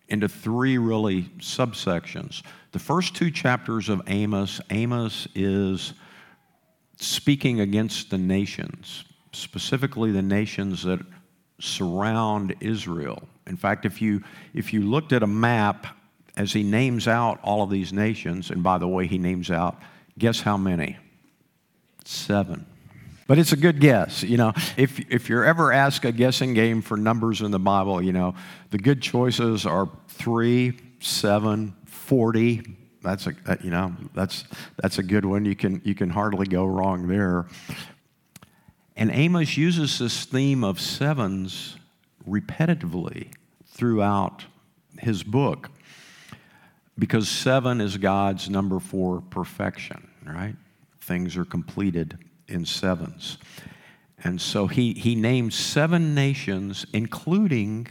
into 0.10 0.28
three 0.28 0.78
really 0.78 1.24
subsections. 1.40 2.42
The 2.72 2.80
first 2.80 3.16
two 3.16 3.32
chapters 3.32 3.90
of 3.90 4.02
Amos, 4.08 4.60
Amos 4.70 5.28
is 5.34 5.94
speaking 6.98 7.62
against 7.62 8.10
the 8.10 8.18
nations, 8.18 9.06
specifically 9.32 10.12
the 10.12 10.22
nations 10.22 10.84
that 10.84 11.00
surround 11.60 12.56
Israel. 12.60 13.28
In 13.48 13.58
fact, 13.58 13.86
if 13.86 14.02
you, 14.02 14.24
if 14.54 14.74
you 14.74 14.82
looked 14.82 15.14
at 15.14 15.24
a 15.24 15.28
map 15.28 15.88
as 16.38 16.54
he 16.54 16.64
names 16.64 17.08
out 17.08 17.40
all 17.44 17.64
of 17.64 17.70
these 17.70 17.92
nations, 17.92 18.50
and 18.50 18.64
by 18.64 18.78
the 18.78 18.88
way, 18.88 19.08
he 19.08 19.18
names 19.18 19.52
out, 19.52 19.78
guess 20.18 20.42
how 20.42 20.58
many? 20.58 20.98
Seven. 22.06 22.66
But 23.30 23.38
it's 23.38 23.52
a 23.52 23.58
good 23.58 23.80
guess. 23.80 24.24
You 24.24 24.38
know, 24.38 24.54
if, 24.76 25.00
if 25.12 25.30
you're 25.30 25.46
ever 25.46 25.72
asked 25.72 26.04
a 26.04 26.12
guessing 26.12 26.56
game 26.56 26.82
for 26.82 26.98
numbers 26.98 27.42
in 27.42 27.52
the 27.52 27.60
Bible, 27.60 28.02
you 28.02 28.12
know, 28.12 28.34
the 28.72 28.80
good 28.80 29.04
choices 29.04 29.68
are 29.68 29.88
three, 30.08 30.74
seven, 31.00 31.76
40. 31.86 32.64
That's 33.04 33.28
a, 33.28 33.36
uh, 33.46 33.58
you 33.64 33.70
know, 33.70 33.94
that's, 34.16 34.46
that's 34.78 34.98
a 34.98 35.04
good 35.04 35.26
one. 35.26 35.46
You 35.46 35.56
can, 35.56 35.80
you 35.86 35.94
can 35.94 36.10
hardly 36.10 36.48
go 36.48 36.66
wrong 36.66 37.08
there. 37.08 37.46
And 38.96 39.12
Amos 39.12 39.56
uses 39.56 40.00
this 40.00 40.26
theme 40.26 40.64
of 40.64 40.80
sevens 40.80 41.78
repetitively 42.28 43.28
throughout 43.68 44.46
his 44.98 45.22
book 45.22 45.70
because 46.98 47.30
seven 47.30 47.80
is 47.80 47.96
God's 47.98 48.50
number 48.50 48.80
for 48.80 49.22
perfection, 49.22 50.10
right? 50.26 50.56
Things 51.00 51.38
are 51.38 51.46
completed 51.46 52.18
in 52.50 52.66
sevens. 52.66 53.38
And 54.24 54.42
so 54.42 54.68
he, 54.68 54.94
he 54.94 55.16
names 55.16 55.56
seven 55.56 56.14
nations, 56.14 56.86
including, 56.94 57.88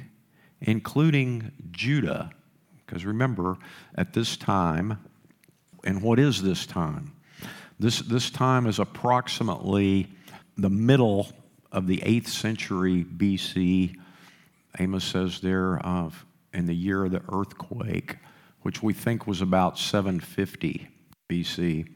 including 0.60 1.52
Judah. 1.70 2.30
Because 2.84 3.04
remember, 3.04 3.56
at 3.94 4.12
this 4.12 4.36
time, 4.36 4.98
and 5.84 6.02
what 6.02 6.18
is 6.18 6.42
this 6.42 6.66
time? 6.66 7.12
This, 7.78 8.00
this 8.00 8.30
time 8.30 8.66
is 8.66 8.78
approximately 8.78 10.08
the 10.56 10.70
middle 10.70 11.28
of 11.70 11.86
the 11.86 11.98
8th 11.98 12.28
century 12.28 13.04
BC. 13.04 13.96
Amos 14.78 15.04
says 15.04 15.40
there 15.40 15.78
of 15.78 16.26
in 16.52 16.66
the 16.66 16.74
year 16.74 17.04
of 17.04 17.12
the 17.12 17.22
earthquake, 17.32 18.16
which 18.62 18.82
we 18.82 18.92
think 18.92 19.26
was 19.26 19.40
about 19.40 19.78
750 19.78 20.88
BC. 21.28 21.88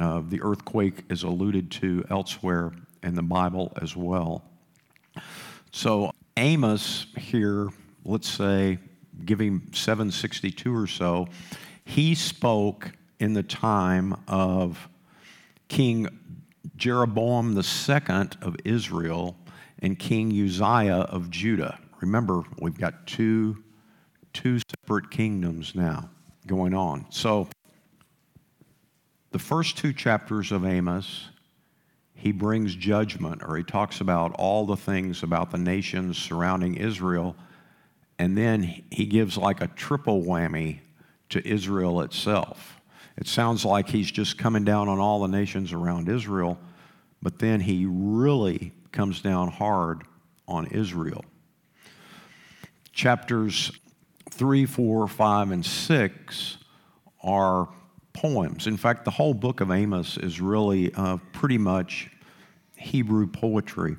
Uh, 0.00 0.22
the 0.26 0.40
earthquake 0.40 1.04
is 1.10 1.24
alluded 1.24 1.70
to 1.70 2.02
elsewhere 2.08 2.72
in 3.02 3.14
the 3.14 3.22
Bible 3.22 3.70
as 3.82 3.94
well. 3.94 4.42
So, 5.72 6.10
Amos 6.38 7.06
here, 7.18 7.68
let's 8.04 8.28
say, 8.28 8.78
giving 9.26 9.60
762 9.72 10.74
or 10.74 10.86
so, 10.86 11.28
he 11.84 12.14
spoke 12.14 12.92
in 13.18 13.34
the 13.34 13.42
time 13.42 14.16
of 14.26 14.88
King 15.68 16.08
Jeroboam 16.76 17.54
II 17.56 18.28
of 18.40 18.56
Israel 18.64 19.36
and 19.80 19.98
King 19.98 20.32
Uzziah 20.32 21.02
of 21.10 21.30
Judah. 21.30 21.78
Remember, 22.00 22.42
we've 22.58 22.78
got 22.78 23.06
two, 23.06 23.62
two 24.32 24.60
separate 24.60 25.10
kingdoms 25.10 25.74
now 25.74 26.08
going 26.46 26.72
on. 26.72 27.04
So, 27.10 27.48
the 29.30 29.38
first 29.38 29.78
two 29.78 29.92
chapters 29.92 30.50
of 30.52 30.64
Amos, 30.64 31.28
he 32.14 32.32
brings 32.32 32.74
judgment, 32.74 33.42
or 33.44 33.56
he 33.56 33.62
talks 33.62 34.00
about 34.00 34.32
all 34.34 34.66
the 34.66 34.76
things 34.76 35.22
about 35.22 35.50
the 35.50 35.58
nations 35.58 36.18
surrounding 36.18 36.74
Israel, 36.74 37.36
and 38.18 38.36
then 38.36 38.84
he 38.90 39.06
gives 39.06 39.36
like 39.36 39.60
a 39.62 39.68
triple 39.68 40.22
whammy 40.22 40.80
to 41.30 41.46
Israel 41.46 42.02
itself. 42.02 42.80
It 43.16 43.26
sounds 43.26 43.64
like 43.64 43.88
he's 43.88 44.10
just 44.10 44.36
coming 44.36 44.64
down 44.64 44.88
on 44.88 44.98
all 44.98 45.20
the 45.20 45.28
nations 45.28 45.72
around 45.72 46.08
Israel, 46.08 46.58
but 47.22 47.38
then 47.38 47.60
he 47.60 47.86
really 47.86 48.72
comes 48.92 49.20
down 49.22 49.48
hard 49.48 50.02
on 50.48 50.66
Israel. 50.66 51.24
Chapters 52.92 53.70
3, 54.30 54.66
4, 54.66 55.08
5, 55.08 55.50
and 55.52 55.64
6 55.64 56.56
are 57.22 57.68
poems. 58.20 58.66
In 58.66 58.76
fact, 58.76 59.06
the 59.06 59.10
whole 59.10 59.32
book 59.32 59.62
of 59.62 59.70
Amos 59.70 60.18
is 60.18 60.42
really 60.42 60.92
uh, 60.94 61.16
pretty 61.32 61.56
much 61.56 62.10
Hebrew 62.76 63.26
poetry. 63.26 63.96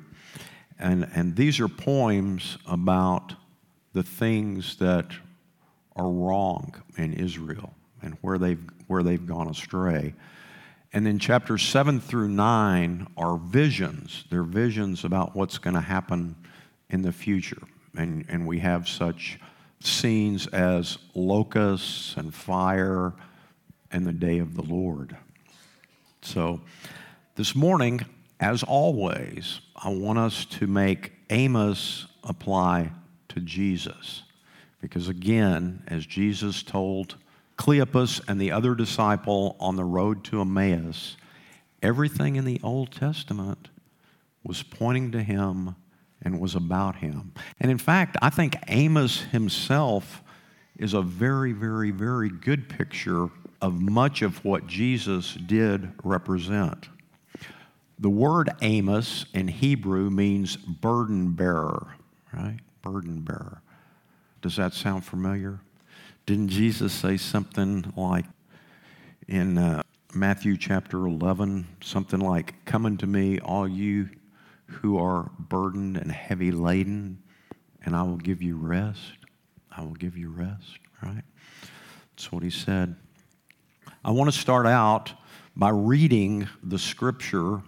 And, 0.78 1.10
and 1.12 1.34
these 1.34 1.58
are 1.58 1.66
poems 1.66 2.56
about 2.68 3.34
the 3.94 4.04
things 4.04 4.76
that 4.76 5.06
are 5.96 6.08
wrong 6.08 6.80
in 6.96 7.14
Israel 7.14 7.74
and 8.00 8.16
where 8.20 8.38
they've, 8.38 8.62
where 8.86 9.02
they've 9.02 9.26
gone 9.26 9.48
astray. 9.48 10.14
And 10.92 11.04
then 11.04 11.18
chapters 11.18 11.62
7 11.62 12.00
through 12.00 12.28
9 12.28 13.08
are 13.16 13.38
visions. 13.38 14.24
They're 14.30 14.44
visions 14.44 15.04
about 15.04 15.34
what's 15.34 15.58
going 15.58 15.74
to 15.74 15.80
happen 15.80 16.36
in 16.90 17.02
the 17.02 17.12
future. 17.12 17.62
And, 17.96 18.24
and 18.28 18.46
we 18.46 18.60
have 18.60 18.88
such 18.88 19.40
scenes 19.80 20.46
as 20.46 20.98
locusts 21.12 22.16
and 22.16 22.32
fire 22.32 23.14
and 23.92 24.06
the 24.06 24.12
day 24.12 24.38
of 24.38 24.54
the 24.54 24.62
Lord. 24.62 25.16
So, 26.22 26.60
this 27.36 27.54
morning, 27.54 28.00
as 28.40 28.62
always, 28.62 29.60
I 29.76 29.90
want 29.90 30.18
us 30.18 30.44
to 30.46 30.66
make 30.66 31.12
Amos 31.30 32.06
apply 32.24 32.90
to 33.28 33.40
Jesus. 33.40 34.22
Because 34.80 35.08
again, 35.08 35.82
as 35.86 36.06
Jesus 36.06 36.62
told 36.62 37.16
Cleopas 37.56 38.20
and 38.28 38.40
the 38.40 38.50
other 38.50 38.74
disciple 38.74 39.56
on 39.60 39.76
the 39.76 39.84
road 39.84 40.24
to 40.24 40.40
Emmaus, 40.40 41.16
everything 41.82 42.36
in 42.36 42.44
the 42.44 42.60
Old 42.62 42.90
Testament 42.90 43.68
was 44.42 44.62
pointing 44.62 45.12
to 45.12 45.22
him 45.22 45.76
and 46.20 46.40
was 46.40 46.54
about 46.54 46.96
him. 46.96 47.32
And 47.60 47.70
in 47.70 47.78
fact, 47.78 48.16
I 48.20 48.30
think 48.30 48.56
Amos 48.68 49.20
himself 49.20 50.22
is 50.76 50.94
a 50.94 51.02
very, 51.02 51.52
very, 51.52 51.90
very 51.90 52.28
good 52.28 52.68
picture 52.68 53.30
of 53.62 53.80
much 53.80 54.22
of 54.22 54.44
what 54.44 54.66
Jesus 54.66 55.34
did 55.34 55.92
represent. 56.02 56.88
The 57.98 58.10
word 58.10 58.50
Amos 58.60 59.24
in 59.32 59.46
Hebrew 59.46 60.10
means 60.10 60.56
burden 60.56 61.30
bearer, 61.30 61.94
right? 62.32 62.58
Burden 62.82 63.20
bearer. 63.20 63.62
Does 64.42 64.56
that 64.56 64.74
sound 64.74 65.04
familiar? 65.04 65.60
Didn't 66.26 66.48
Jesus 66.48 66.92
say 66.92 67.16
something 67.16 67.92
like 67.96 68.24
in 69.28 69.56
uh, 69.56 69.82
Matthew 70.12 70.56
chapter 70.56 71.06
11, 71.06 71.64
something 71.80 72.18
like, 72.18 72.64
Come 72.64 72.84
unto 72.84 73.06
me, 73.06 73.38
all 73.38 73.68
you 73.68 74.10
who 74.66 74.98
are 74.98 75.30
burdened 75.38 75.96
and 75.96 76.10
heavy 76.10 76.50
laden, 76.50 77.22
and 77.84 77.94
I 77.94 78.02
will 78.02 78.16
give 78.16 78.42
you 78.42 78.56
rest? 78.56 79.12
I 79.70 79.82
will 79.82 79.94
give 79.94 80.16
you 80.16 80.30
rest, 80.30 80.78
right? 81.00 81.22
That's 82.16 82.32
what 82.32 82.42
he 82.42 82.50
said. 82.50 82.96
I 84.04 84.10
want 84.10 84.32
to 84.32 84.36
start 84.36 84.66
out 84.66 85.12
by 85.54 85.68
reading 85.68 86.48
the 86.60 86.76
scripture 86.76 87.62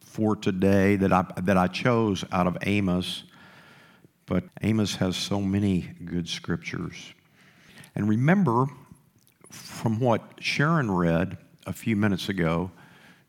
for 0.00 0.34
today 0.34 0.96
that 0.96 1.12
I, 1.12 1.26
that 1.42 1.58
I 1.58 1.66
chose 1.66 2.24
out 2.32 2.46
of 2.46 2.56
Amos, 2.62 3.24
but 4.24 4.44
Amos 4.62 4.94
has 4.94 5.14
so 5.14 5.42
many 5.42 5.82
good 6.06 6.26
scriptures. 6.26 7.12
And 7.94 8.08
remember 8.08 8.64
from 9.50 10.00
what 10.00 10.22
Sharon 10.40 10.90
read 10.90 11.36
a 11.66 11.74
few 11.74 11.96
minutes 11.96 12.30
ago, 12.30 12.70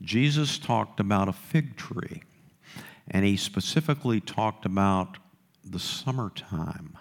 Jesus 0.02 0.58
talked 0.58 1.02
about 1.02 1.28
a 1.28 1.34
fig 1.34 1.76
tree, 1.76 2.24
and 3.12 3.26
he 3.26 3.36
specifically 3.36 4.22
talked 4.22 4.65
about 4.65 5.18
the 5.65 5.80
summertime 5.80 6.98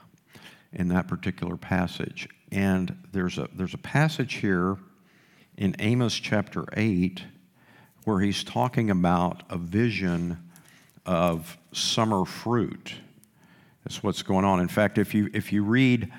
in 0.72 0.88
that 0.88 1.06
particular 1.06 1.56
passage. 1.56 2.28
And 2.50 2.96
there's 3.12 3.38
a, 3.38 3.48
there's 3.54 3.74
a 3.74 3.78
passage 3.78 4.34
here 4.34 4.78
in 5.56 5.76
Amos 5.78 6.14
chapter 6.14 6.64
8 6.76 7.22
where 8.04 8.20
he's 8.20 8.44
talking 8.44 8.90
about 8.90 9.42
a 9.48 9.56
vision 9.56 10.38
of 11.06 11.56
summer 11.72 12.24
fruit. 12.24 12.94
That's 13.84 14.02
what's 14.02 14.22
going 14.22 14.44
on. 14.44 14.60
In 14.60 14.68
fact, 14.68 14.98
if 14.98 15.14
you, 15.14 15.30
if 15.32 15.52
you 15.52 15.64
read 15.64 16.12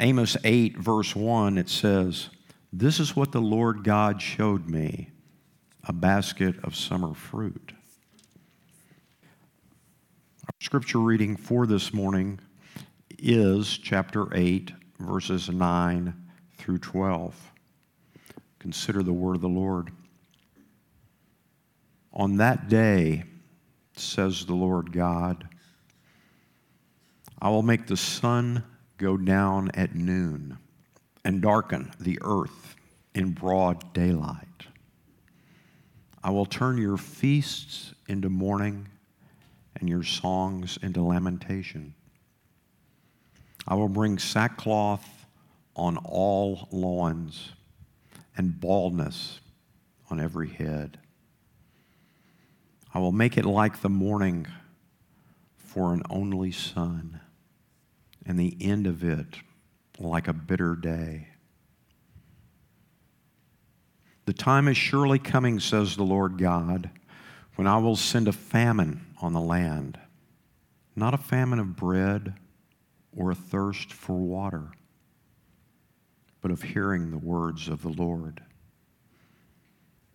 Amos 0.00 0.36
8, 0.44 0.76
verse 0.78 1.14
1, 1.14 1.58
it 1.58 1.68
says, 1.68 2.28
This 2.72 3.00
is 3.00 3.16
what 3.16 3.32
the 3.32 3.40
Lord 3.40 3.84
God 3.84 4.20
showed 4.20 4.68
me 4.68 5.10
a 5.84 5.92
basket 5.92 6.56
of 6.62 6.76
summer 6.76 7.14
fruit. 7.14 7.72
Our 10.46 10.54
scripture 10.60 10.98
reading 10.98 11.36
for 11.36 11.66
this 11.66 11.92
morning 11.92 12.40
is 13.18 13.78
chapter 13.78 14.26
8, 14.34 14.72
verses 14.98 15.48
9 15.48 16.14
through 16.58 16.78
12. 16.78 17.51
Consider 18.62 19.02
the 19.02 19.12
word 19.12 19.34
of 19.34 19.40
the 19.40 19.48
Lord. 19.48 19.90
On 22.12 22.36
that 22.36 22.68
day, 22.68 23.24
says 23.96 24.46
the 24.46 24.54
Lord 24.54 24.92
God, 24.92 25.48
I 27.40 27.48
will 27.48 27.64
make 27.64 27.88
the 27.88 27.96
sun 27.96 28.62
go 28.98 29.16
down 29.16 29.72
at 29.74 29.96
noon 29.96 30.58
and 31.24 31.42
darken 31.42 31.90
the 31.98 32.20
earth 32.22 32.76
in 33.16 33.32
broad 33.32 33.92
daylight. 33.92 34.46
I 36.22 36.30
will 36.30 36.46
turn 36.46 36.78
your 36.78 36.96
feasts 36.96 37.92
into 38.06 38.30
mourning 38.30 38.86
and 39.74 39.88
your 39.88 40.04
songs 40.04 40.78
into 40.80 41.02
lamentation. 41.02 41.94
I 43.66 43.74
will 43.74 43.88
bring 43.88 44.20
sackcloth 44.20 45.26
on 45.74 45.96
all 45.96 46.68
lawns 46.70 47.54
and 48.36 48.60
baldness 48.60 49.40
on 50.10 50.20
every 50.20 50.48
head. 50.48 50.98
I 52.94 52.98
will 52.98 53.12
make 53.12 53.38
it 53.38 53.44
like 53.44 53.80
the 53.80 53.88
mourning 53.88 54.46
for 55.56 55.94
an 55.94 56.02
only 56.10 56.52
son, 56.52 57.20
and 58.26 58.38
the 58.38 58.56
end 58.60 58.86
of 58.86 59.02
it 59.02 59.38
like 59.98 60.28
a 60.28 60.32
bitter 60.32 60.76
day. 60.76 61.28
The 64.26 64.32
time 64.32 64.68
is 64.68 64.76
surely 64.76 65.18
coming, 65.18 65.58
says 65.58 65.96
the 65.96 66.04
Lord 66.04 66.38
God, 66.38 66.90
when 67.56 67.66
I 67.66 67.78
will 67.78 67.96
send 67.96 68.28
a 68.28 68.32
famine 68.32 69.06
on 69.20 69.32
the 69.32 69.40
land, 69.40 69.98
not 70.94 71.14
a 71.14 71.18
famine 71.18 71.58
of 71.58 71.76
bread 71.76 72.34
or 73.16 73.30
a 73.30 73.34
thirst 73.34 73.92
for 73.92 74.14
water, 74.14 74.72
but 76.42 76.50
of 76.50 76.60
hearing 76.60 77.10
the 77.10 77.18
words 77.18 77.68
of 77.68 77.82
the 77.82 77.88
Lord. 77.88 78.42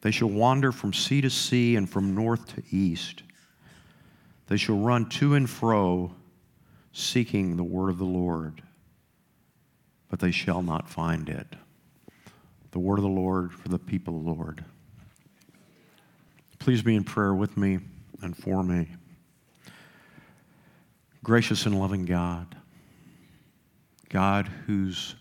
They 0.01 0.11
shall 0.11 0.29
wander 0.29 0.71
from 0.71 0.93
sea 0.93 1.21
to 1.21 1.29
sea 1.29 1.75
and 1.75 1.89
from 1.89 2.13
north 2.13 2.53
to 2.55 2.63
east. 2.69 3.23
They 4.47 4.57
shall 4.57 4.77
run 4.77 5.09
to 5.09 5.33
and 5.33 5.49
fro, 5.49 6.13
seeking 6.91 7.57
the 7.57 7.63
word 7.63 7.89
of 7.89 7.97
the 7.97 8.05
Lord, 8.05 8.61
but 10.09 10.19
they 10.19 10.31
shall 10.31 10.61
not 10.61 10.89
find 10.89 11.29
it. 11.29 11.47
The 12.71 12.79
word 12.79 12.99
of 12.99 13.03
the 13.03 13.09
Lord 13.09 13.51
for 13.53 13.69
the 13.69 13.79
people 13.79 14.17
of 14.17 14.25
the 14.25 14.31
Lord. 14.31 14.63
Please 16.59 16.81
be 16.81 16.95
in 16.95 17.03
prayer 17.03 17.33
with 17.33 17.55
me 17.55 17.79
and 18.21 18.35
for 18.35 18.63
me. 18.63 18.87
Gracious 21.23 21.65
and 21.65 21.79
loving 21.79 22.05
God, 22.05 22.55
God 24.09 24.47
whose 24.65 25.15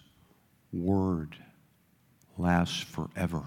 word 0.82 1.36
lasts 2.38 2.80
forever. 2.80 3.42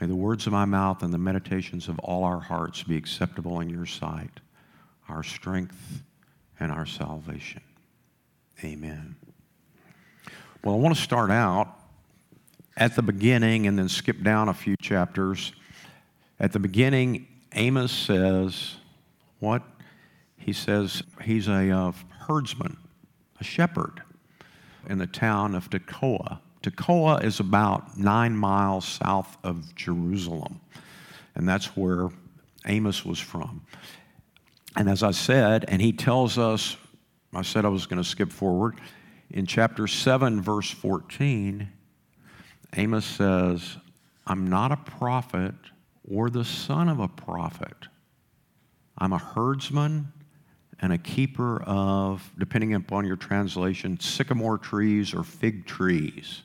May 0.00 0.06
the 0.06 0.16
words 0.16 0.46
of 0.46 0.52
my 0.52 0.64
mouth 0.64 1.02
and 1.02 1.12
the 1.12 1.18
meditations 1.18 1.88
of 1.88 1.98
all 1.98 2.24
our 2.24 2.40
hearts 2.40 2.82
be 2.82 2.96
acceptable 2.96 3.60
in 3.60 3.68
your 3.68 3.86
sight, 3.86 4.30
our 5.08 5.22
strength 5.22 6.02
and 6.60 6.70
our 6.70 6.86
salvation. 6.86 7.62
Amen. 8.62 9.16
Well, 10.64 10.74
I 10.74 10.78
want 10.78 10.96
to 10.96 11.02
start 11.02 11.30
out 11.30 11.68
at 12.76 12.94
the 12.94 13.02
beginning 13.02 13.66
and 13.66 13.78
then 13.78 13.88
skip 13.88 14.22
down 14.22 14.48
a 14.48 14.54
few 14.54 14.76
chapters. 14.80 15.52
At 16.38 16.52
the 16.52 16.58
beginning, 16.60 17.26
Amos 17.54 17.92
says, 17.92 18.76
What? 19.40 19.62
He 20.36 20.52
says 20.52 21.02
he's 21.22 21.48
a 21.48 21.70
uh, 21.70 21.92
herdsman, 22.26 22.76
a 23.40 23.44
shepherd 23.44 24.02
in 24.88 24.98
the 24.98 25.06
town 25.06 25.54
of 25.54 25.70
Tekoa. 25.70 26.40
Tekoa 26.62 27.22
is 27.22 27.40
about 27.40 27.96
nine 27.96 28.36
miles 28.36 28.86
south 28.86 29.36
of 29.44 29.74
Jerusalem, 29.74 30.60
and 31.34 31.48
that's 31.48 31.76
where 31.76 32.08
Amos 32.66 33.04
was 33.04 33.18
from. 33.18 33.64
And 34.76 34.88
as 34.88 35.02
I 35.02 35.12
said, 35.12 35.64
and 35.68 35.80
he 35.80 35.92
tells 35.92 36.38
us, 36.38 36.76
I 37.34 37.42
said 37.42 37.64
I 37.64 37.68
was 37.68 37.86
going 37.86 38.02
to 38.02 38.08
skip 38.08 38.32
forward, 38.32 38.80
in 39.30 39.46
chapter 39.46 39.86
7, 39.86 40.40
verse 40.40 40.70
14, 40.70 41.68
Amos 42.76 43.04
says, 43.04 43.76
I'm 44.26 44.48
not 44.48 44.72
a 44.72 44.76
prophet 44.76 45.54
or 46.10 46.30
the 46.30 46.44
son 46.44 46.88
of 46.88 46.98
a 47.00 47.08
prophet. 47.08 47.88
I'm 48.96 49.12
a 49.12 49.18
herdsman 49.18 50.12
and 50.80 50.92
a 50.92 50.98
keeper 50.98 51.62
of, 51.62 52.30
depending 52.38 52.74
upon 52.74 53.04
your 53.04 53.16
translation, 53.16 53.98
sycamore 53.98 54.58
trees 54.58 55.12
or 55.12 55.24
fig 55.24 55.66
trees. 55.66 56.42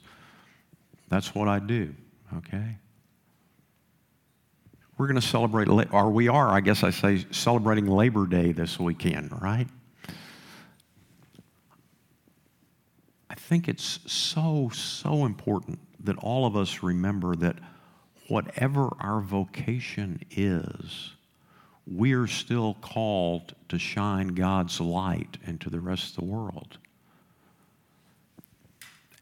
That's 1.10 1.36
what 1.36 1.48
I 1.48 1.60
do, 1.60 1.94
okay? 2.38 2.78
We're 4.98 5.08
going 5.08 5.20
to 5.20 5.28
celebrate, 5.28 5.68
or 5.92 6.10
we 6.10 6.28
are, 6.28 6.50
I 6.50 6.62
guess 6.62 6.84
I 6.84 6.90
say, 6.90 7.26
celebrating 7.32 7.88
Labor 7.88 8.26
Day 8.26 8.52
this 8.52 8.80
weekend, 8.80 9.42
right? 9.42 9.68
I 13.30 13.36
think 13.36 13.68
it's 13.68 14.00
so, 14.12 14.70
so 14.74 15.26
important 15.26 15.80
that 16.04 16.18
all 16.18 16.46
of 16.46 16.56
us 16.56 16.84
remember 16.84 17.36
that 17.38 17.58
whatever 18.28 18.90
our 19.00 19.22
vocation 19.22 20.22
is, 20.32 21.14
we're 21.86 22.28
still 22.28 22.76
called 22.76 23.54
to 23.70 23.78
shine 23.78 24.30
God's 24.30 24.80
light 24.80 25.38
into 25.46 25.70
the 25.70 25.80
rest 25.80 26.12
of 26.12 26.24
the 26.24 26.32
world. 26.32 26.78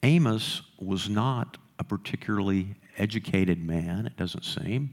Amos 0.04 0.62
was 0.80 1.10
not 1.10 1.58
a 1.80 1.84
particularly 1.84 2.76
educated 2.98 3.64
man, 3.64 4.06
it 4.06 4.18
doesn't 4.18 4.46
seem. 4.46 4.92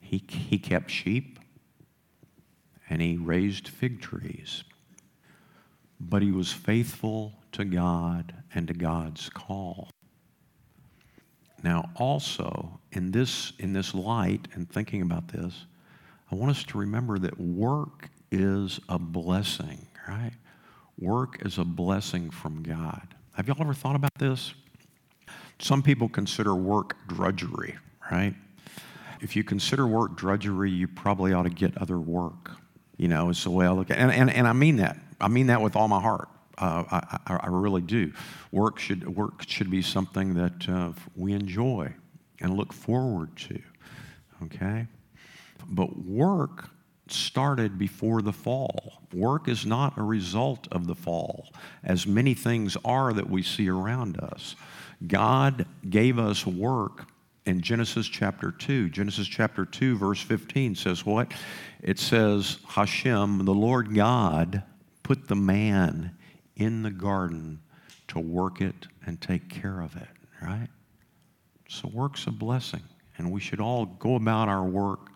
He, 0.00 0.22
he 0.28 0.58
kept 0.58 0.90
sheep 0.90 1.38
and 2.88 3.00
he 3.00 3.16
raised 3.16 3.68
fig 3.68 4.00
trees. 4.00 4.64
But 6.00 6.22
he 6.22 6.30
was 6.30 6.52
faithful 6.52 7.32
to 7.52 7.64
God 7.64 8.34
and 8.54 8.66
to 8.68 8.74
God's 8.74 9.28
call. 9.30 9.88
Now, 11.62 11.90
also, 11.94 12.80
in 12.90 13.12
this, 13.12 13.52
in 13.58 13.72
this 13.72 13.94
light 13.94 14.48
and 14.54 14.68
thinking 14.68 15.00
about 15.00 15.28
this, 15.28 15.66
I 16.32 16.34
want 16.34 16.50
us 16.50 16.64
to 16.64 16.78
remember 16.78 17.18
that 17.18 17.38
work 17.38 18.08
is 18.30 18.80
a 18.88 18.98
blessing, 18.98 19.86
right? 20.08 20.32
Work 20.98 21.44
is 21.44 21.58
a 21.58 21.64
blessing 21.64 22.30
from 22.30 22.62
God. 22.62 23.06
Have 23.34 23.48
y'all 23.48 23.60
ever 23.60 23.74
thought 23.74 23.96
about 23.96 24.14
this? 24.14 24.54
Some 25.58 25.82
people 25.82 26.08
consider 26.08 26.54
work 26.54 26.96
drudgery, 27.06 27.76
right? 28.10 28.34
If 29.20 29.36
you 29.36 29.44
consider 29.44 29.86
work 29.86 30.16
drudgery, 30.16 30.70
you 30.70 30.88
probably 30.88 31.34
ought 31.34 31.42
to 31.42 31.50
get 31.50 31.76
other 31.76 31.98
work. 31.98 32.52
You 32.96 33.08
know, 33.08 33.28
it's 33.28 33.44
the 33.44 33.50
way 33.50 33.66
I 33.66 33.72
look 33.72 33.90
at 33.90 33.98
it. 33.98 34.00
And, 34.00 34.10
and, 34.10 34.30
and 34.30 34.48
I 34.48 34.54
mean 34.54 34.76
that. 34.76 34.96
I 35.20 35.28
mean 35.28 35.48
that 35.48 35.60
with 35.60 35.76
all 35.76 35.86
my 35.86 36.00
heart. 36.00 36.30
Uh, 36.56 36.84
I, 36.90 37.36
I, 37.42 37.48
really 37.48 37.82
do. 37.82 38.12
Work 38.52 38.78
should, 38.78 39.16
work 39.16 39.42
should 39.48 39.70
be 39.70 39.82
something 39.82 40.34
that 40.34 40.68
uh, 40.68 40.92
we 41.16 41.32
enjoy 41.32 41.92
and 42.40 42.56
look 42.56 42.72
forward 42.72 43.36
to, 43.36 43.60
okay? 44.44 44.86
But 45.68 46.04
work 46.04 46.68
started 47.08 47.78
before 47.78 48.22
the 48.22 48.32
fall. 48.32 49.02
Work 49.12 49.48
is 49.48 49.66
not 49.66 49.98
a 49.98 50.02
result 50.02 50.68
of 50.72 50.86
the 50.86 50.94
fall, 50.94 51.52
as 51.84 52.06
many 52.06 52.34
things 52.34 52.76
are 52.84 53.12
that 53.12 53.28
we 53.28 53.42
see 53.42 53.68
around 53.68 54.18
us. 54.18 54.54
God 55.06 55.66
gave 55.88 56.18
us 56.18 56.46
work 56.46 57.08
in 57.44 57.60
Genesis 57.60 58.06
chapter 58.06 58.52
2. 58.52 58.88
Genesis 58.90 59.26
chapter 59.26 59.64
2, 59.64 59.98
verse 59.98 60.20
15 60.20 60.74
says 60.74 61.04
what? 61.04 61.32
It 61.82 61.98
says, 61.98 62.58
Hashem, 62.68 63.44
the 63.44 63.54
Lord 63.54 63.94
God, 63.94 64.62
put 65.02 65.28
the 65.28 65.36
man 65.36 66.16
in 66.56 66.82
the 66.82 66.90
garden 66.90 67.60
to 68.08 68.20
work 68.20 68.60
it 68.60 68.86
and 69.04 69.20
take 69.20 69.48
care 69.48 69.80
of 69.80 69.96
it, 69.96 70.08
right? 70.40 70.68
So 71.68 71.88
work's 71.88 72.26
a 72.26 72.30
blessing, 72.30 72.82
and 73.18 73.32
we 73.32 73.40
should 73.40 73.60
all 73.60 73.86
go 73.86 74.14
about 74.14 74.48
our 74.48 74.64
work 74.64 75.11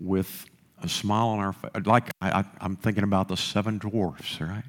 with 0.00 0.46
a 0.82 0.88
smile 0.88 1.28
on 1.28 1.38
our 1.38 1.52
face. 1.52 1.70
Like 1.84 2.10
I, 2.20 2.44
am 2.60 2.76
thinking 2.76 3.04
about 3.04 3.28
the 3.28 3.36
seven 3.36 3.78
dwarfs, 3.78 4.40
right? 4.40 4.64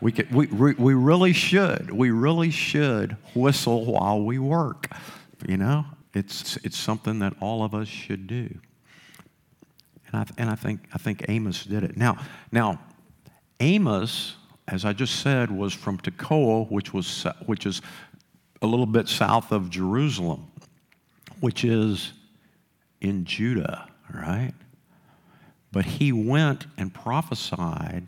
We, 0.00 0.12
could, 0.12 0.32
we, 0.34 0.46
we 0.46 0.94
really 0.94 1.32
should. 1.32 1.90
We 1.92 2.10
really 2.10 2.50
should 2.50 3.16
whistle 3.34 3.84
while 3.84 4.22
we 4.22 4.38
work. 4.38 4.88
You 5.46 5.56
know, 5.56 5.84
it's, 6.14 6.56
it's 6.58 6.76
something 6.76 7.20
that 7.20 7.34
all 7.40 7.62
of 7.62 7.74
us 7.74 7.88
should 7.88 8.26
do. 8.26 8.58
And 10.08 10.16
I, 10.16 10.26
and 10.38 10.50
I, 10.50 10.56
think, 10.56 10.80
I 10.92 10.98
think 10.98 11.24
Amos 11.28 11.64
did 11.64 11.84
it. 11.84 11.96
Now, 11.96 12.18
now, 12.50 12.80
Amos 13.60 14.36
as 14.68 14.84
I 14.84 14.92
just 14.92 15.20
said, 15.20 15.50
was 15.50 15.74
from 15.74 15.98
Tekoa, 15.98 16.70
which, 16.70 16.94
was, 16.94 17.26
which 17.46 17.66
is 17.66 17.82
a 18.60 18.66
little 18.66 18.86
bit 18.86 19.08
south 19.08 19.52
of 19.52 19.70
Jerusalem, 19.70 20.50
which 21.40 21.64
is 21.64 22.12
in 23.00 23.24
Judah, 23.24 23.88
right? 24.14 24.52
But 25.70 25.84
he 25.84 26.12
went 26.12 26.66
and 26.76 26.92
prophesied 26.92 28.06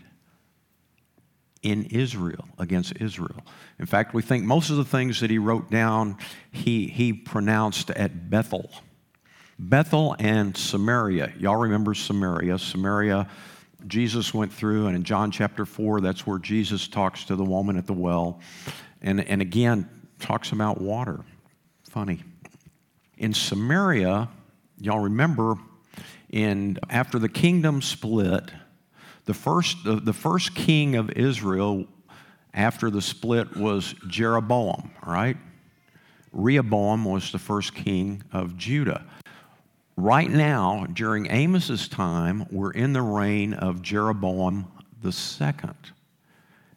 in 1.63 1.85
Israel, 1.87 2.47
against 2.59 2.93
Israel. 3.01 3.43
In 3.79 3.87
fact, 3.87 4.13
we 4.13 4.21
think 4.21 4.45
most 4.45 4.69
of 4.69 4.77
the 4.77 4.85
things 4.85 5.21
that 5.21 5.31
he 5.31 5.39
wrote 5.39 5.71
down, 5.71 6.19
he, 6.53 6.87
he 6.87 7.15
pronounced 7.15 7.91
at 7.91 8.29
Bethel. 8.29 8.71
Bethel 9.59 10.15
and 10.19 10.55
Samaria. 10.55 11.33
Y'all 11.39 11.57
remember 11.57 11.95
Samaria. 11.95 12.59
Samaria, 12.59 13.29
Jesus 13.87 14.35
went 14.35 14.53
through, 14.53 14.89
and 14.89 14.97
in 14.97 15.05
John 15.05 15.31
chapter 15.31 15.65
4, 15.65 16.03
that's 16.03 16.27
where 16.27 16.39
Jesus 16.39 16.87
talks 16.87 17.25
to 17.25 17.37
the 17.37 17.45
woman 17.45 17.79
at 17.79 17.87
the 17.87 17.95
well. 17.95 18.41
And, 19.01 19.27
and 19.27 19.41
again, 19.41 19.89
talks 20.19 20.53
about 20.53 20.83
water. 20.83 21.21
Funny. 21.89 22.23
In 23.17 23.33
Samaria, 23.33 24.29
y'all 24.81 25.01
remember, 25.01 25.55
in, 26.35 26.77
after 26.91 27.21
the 27.21 27.29
kingdom 27.29 27.81
split, 27.81 28.51
the 29.25 29.33
first, 29.33 29.85
the, 29.85 29.95
the 29.95 30.13
first 30.13 30.57
king 30.57 30.97
of 30.97 31.11
Israel 31.13 31.87
after 32.53 32.91
the 32.91 33.01
split 33.01 33.57
was 33.57 33.95
Jeroboam, 34.09 34.91
right? 35.07 35.37
Rehoboam 36.33 37.05
was 37.05 37.31
the 37.31 37.39
first 37.39 37.73
king 37.73 38.25
of 38.33 38.57
Judah. 38.57 39.07
Right 39.97 40.29
now, 40.29 40.87
during 40.93 41.31
Amos's 41.31 41.87
time, 41.87 42.47
we're 42.51 42.73
in 42.73 42.93
the 42.93 43.03
reign 43.03 43.55
of 43.55 43.81
Jeroboam 43.81 44.67
the 45.03 45.13
second. 45.13 45.93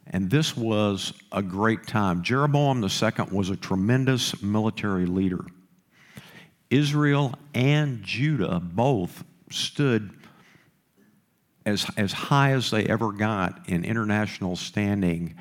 And 0.06 0.30
this 0.30 0.56
was 0.56 1.12
a 1.32 1.42
great 1.42 1.84
time. 1.84 2.22
Jeroboam 2.22 2.88
second 2.88 3.32
was 3.32 3.50
a 3.50 3.56
tremendous 3.56 4.40
military 4.40 5.06
leader. 5.06 5.44
Israel 6.70 7.34
and 7.54 8.04
Judah 8.04 8.60
both 8.60 9.24
stood 9.50 10.10
as, 11.66 11.86
as 11.96 12.12
high 12.12 12.52
as 12.52 12.70
they 12.70 12.84
ever 12.84 13.12
got 13.12 13.68
in 13.68 13.84
international 13.84 14.56
standing, 14.56 15.34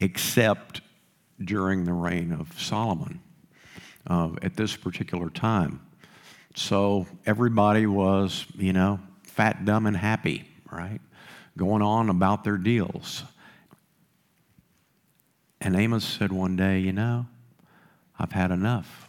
except 0.00 0.80
during 1.42 1.84
the 1.84 1.92
reign 1.92 2.32
of 2.32 2.58
Solomon 2.60 3.20
uh, 4.06 4.30
at 4.42 4.56
this 4.56 4.76
particular 4.76 5.30
time. 5.30 5.80
So 6.54 7.06
everybody 7.26 7.86
was, 7.86 8.46
you 8.56 8.72
know, 8.72 9.00
fat, 9.24 9.64
dumb, 9.64 9.86
and 9.86 9.96
happy, 9.96 10.48
right? 10.70 11.00
Going 11.56 11.82
on 11.82 12.08
about 12.08 12.44
their 12.44 12.56
deals. 12.56 13.24
And 15.60 15.74
Amos 15.76 16.04
said 16.04 16.30
one 16.30 16.56
day, 16.56 16.78
you 16.78 16.92
know, 16.92 17.26
I've 18.18 18.32
had 18.32 18.50
enough. 18.50 19.08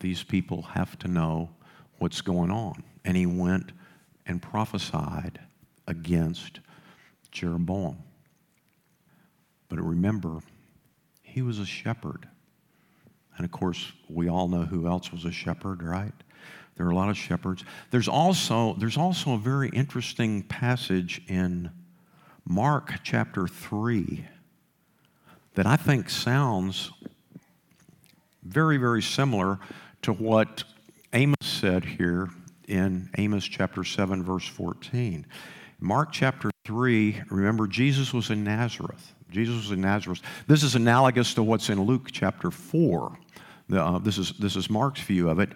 These 0.00 0.22
people 0.22 0.62
have 0.62 0.98
to 1.00 1.08
know 1.08 1.50
what's 1.98 2.20
going 2.20 2.50
on. 2.50 2.84
And 3.04 3.16
he 3.16 3.26
went 3.26 3.72
and 4.28 4.40
prophesied 4.40 5.40
against 5.86 6.60
Jeroboam. 7.32 7.98
But 9.68 9.80
remember, 9.80 10.40
he 11.22 11.42
was 11.42 11.58
a 11.58 11.66
shepherd. 11.66 12.28
And 13.36 13.44
of 13.44 13.50
course, 13.50 13.92
we 14.08 14.28
all 14.28 14.48
know 14.48 14.62
who 14.62 14.86
else 14.86 15.10
was 15.10 15.24
a 15.24 15.32
shepherd, 15.32 15.82
right? 15.82 16.12
There 16.76 16.86
are 16.86 16.90
a 16.90 16.94
lot 16.94 17.08
of 17.08 17.16
shepherds. 17.16 17.64
There's 17.90 18.08
also, 18.08 18.74
there's 18.74 18.96
also 18.96 19.34
a 19.34 19.38
very 19.38 19.68
interesting 19.70 20.42
passage 20.42 21.22
in 21.26 21.70
Mark 22.44 23.00
chapter 23.02 23.48
3 23.48 24.24
that 25.54 25.66
I 25.66 25.76
think 25.76 26.08
sounds 26.08 26.92
very, 28.42 28.76
very 28.76 29.02
similar 29.02 29.58
to 30.02 30.12
what 30.12 30.64
Amos 31.12 31.36
said 31.40 31.84
here 31.84 32.30
in 32.68 33.10
Amos 33.18 33.44
chapter 33.44 33.82
7, 33.82 34.22
verse 34.22 34.46
14. 34.46 35.26
Mark 35.80 36.12
chapter 36.12 36.50
3, 36.64 37.22
remember, 37.30 37.66
Jesus 37.66 38.12
was 38.12 38.30
in 38.30 38.44
Nazareth. 38.44 39.14
Jesus 39.30 39.56
was 39.56 39.70
in 39.70 39.80
Nazareth. 39.80 40.20
This 40.46 40.62
is 40.62 40.74
analogous 40.74 41.34
to 41.34 41.42
what's 41.42 41.68
in 41.68 41.82
Luke 41.82 42.08
chapter 42.12 42.50
4. 42.50 43.18
The, 43.68 43.82
uh, 43.82 43.98
this, 43.98 44.18
is, 44.18 44.32
this 44.38 44.56
is 44.56 44.70
Mark's 44.70 45.00
view 45.00 45.28
of 45.28 45.38
it. 45.38 45.50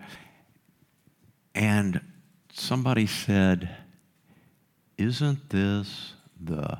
And 1.54 2.00
somebody 2.52 3.06
said, 3.06 3.68
Isn't 4.98 5.48
this 5.50 6.14
the 6.40 6.78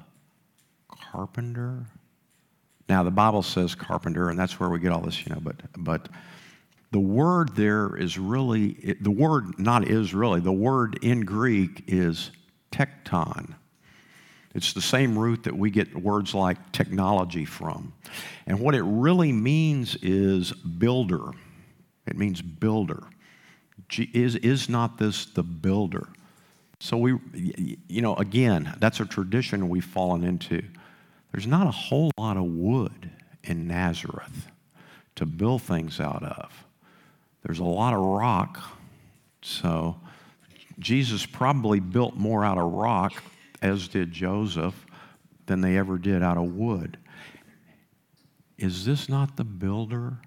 carpenter? 0.88 1.86
Now, 2.88 3.02
the 3.02 3.10
Bible 3.10 3.42
says 3.42 3.74
carpenter, 3.74 4.28
and 4.28 4.38
that's 4.38 4.60
where 4.60 4.68
we 4.68 4.78
get 4.78 4.92
all 4.92 5.00
this, 5.00 5.24
you 5.24 5.34
know, 5.34 5.40
but, 5.40 5.56
but 5.78 6.08
the 6.92 7.00
word 7.00 7.56
there 7.56 7.96
is 7.96 8.18
really, 8.18 8.96
the 9.00 9.10
word 9.10 9.58
not 9.58 9.88
is 9.88 10.12
really, 10.14 10.40
the 10.40 10.52
word 10.52 10.98
in 11.02 11.20
Greek 11.20 11.84
is 11.86 12.30
tekton. 12.70 13.54
It's 14.54 14.74
the 14.74 14.82
same 14.82 15.18
root 15.18 15.44
that 15.44 15.56
we 15.56 15.70
get 15.70 15.96
words 15.96 16.34
like 16.34 16.70
technology 16.72 17.46
from. 17.46 17.94
And 18.46 18.60
what 18.60 18.74
it 18.74 18.82
really 18.82 19.32
means 19.32 19.96
is 20.02 20.52
builder. 20.52 21.30
It 22.06 22.18
means 22.18 22.42
builder. 22.42 23.04
Is, 24.12 24.36
is 24.36 24.68
not 24.68 24.98
this 24.98 25.24
the 25.24 25.42
builder? 25.42 26.08
So 26.78 26.98
we, 26.98 27.16
you 27.88 28.02
know, 28.02 28.16
again, 28.16 28.74
that's 28.80 29.00
a 29.00 29.06
tradition 29.06 29.70
we've 29.70 29.82
fallen 29.82 30.24
into. 30.24 30.62
There's 31.30 31.46
not 31.46 31.66
a 31.66 31.70
whole 31.70 32.10
lot 32.18 32.36
of 32.36 32.44
wood 32.44 33.10
in 33.44 33.66
Nazareth 33.66 34.48
to 35.14 35.24
build 35.24 35.62
things 35.62 35.98
out 35.98 36.22
of. 36.22 36.66
There's 37.42 37.58
a 37.58 37.64
lot 37.64 37.94
of 37.94 38.00
rock. 38.00 38.62
So 39.42 39.96
Jesus 40.78 41.26
probably 41.26 41.80
built 41.80 42.16
more 42.16 42.44
out 42.44 42.58
of 42.58 42.72
rock, 42.72 43.22
as 43.60 43.88
did 43.88 44.12
Joseph, 44.12 44.86
than 45.46 45.60
they 45.60 45.76
ever 45.76 45.98
did 45.98 46.22
out 46.22 46.36
of 46.36 46.54
wood. 46.54 46.98
Is 48.58 48.84
this 48.84 49.08
not 49.08 49.36
the 49.36 49.44
builder? 49.44 50.18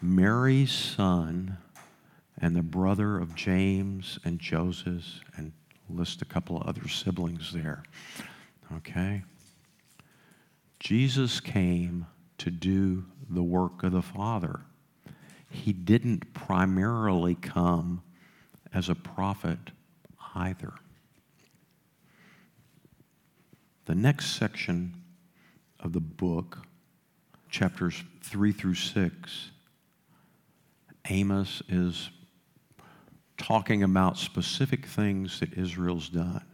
Mary's 0.00 0.70
son 0.70 1.58
and 2.40 2.54
the 2.54 2.62
brother 2.62 3.18
of 3.18 3.34
James 3.34 4.18
and 4.24 4.38
Joseph, 4.38 5.04
and 5.36 5.52
list 5.90 6.22
a 6.22 6.24
couple 6.24 6.56
of 6.56 6.68
other 6.68 6.86
siblings 6.86 7.52
there. 7.52 7.82
Okay? 8.76 9.24
Jesus 10.78 11.40
came 11.40 12.06
to 12.38 12.50
do 12.50 13.04
the 13.28 13.42
work 13.42 13.82
of 13.82 13.92
the 13.92 14.02
Father. 14.02 14.60
He 15.50 15.72
didn't 15.72 16.34
primarily 16.34 17.34
come 17.34 18.02
as 18.72 18.88
a 18.88 18.94
prophet 18.94 19.58
either. 20.34 20.72
The 23.86 23.94
next 23.94 24.36
section 24.36 24.94
of 25.80 25.92
the 25.92 26.00
book, 26.00 26.58
chapters 27.48 28.02
3 28.22 28.52
through 28.52 28.74
6, 28.74 29.50
Amos 31.08 31.62
is 31.68 32.10
talking 33.38 33.82
about 33.82 34.18
specific 34.18 34.84
things 34.84 35.40
that 35.40 35.54
Israel's 35.54 36.10
done, 36.10 36.44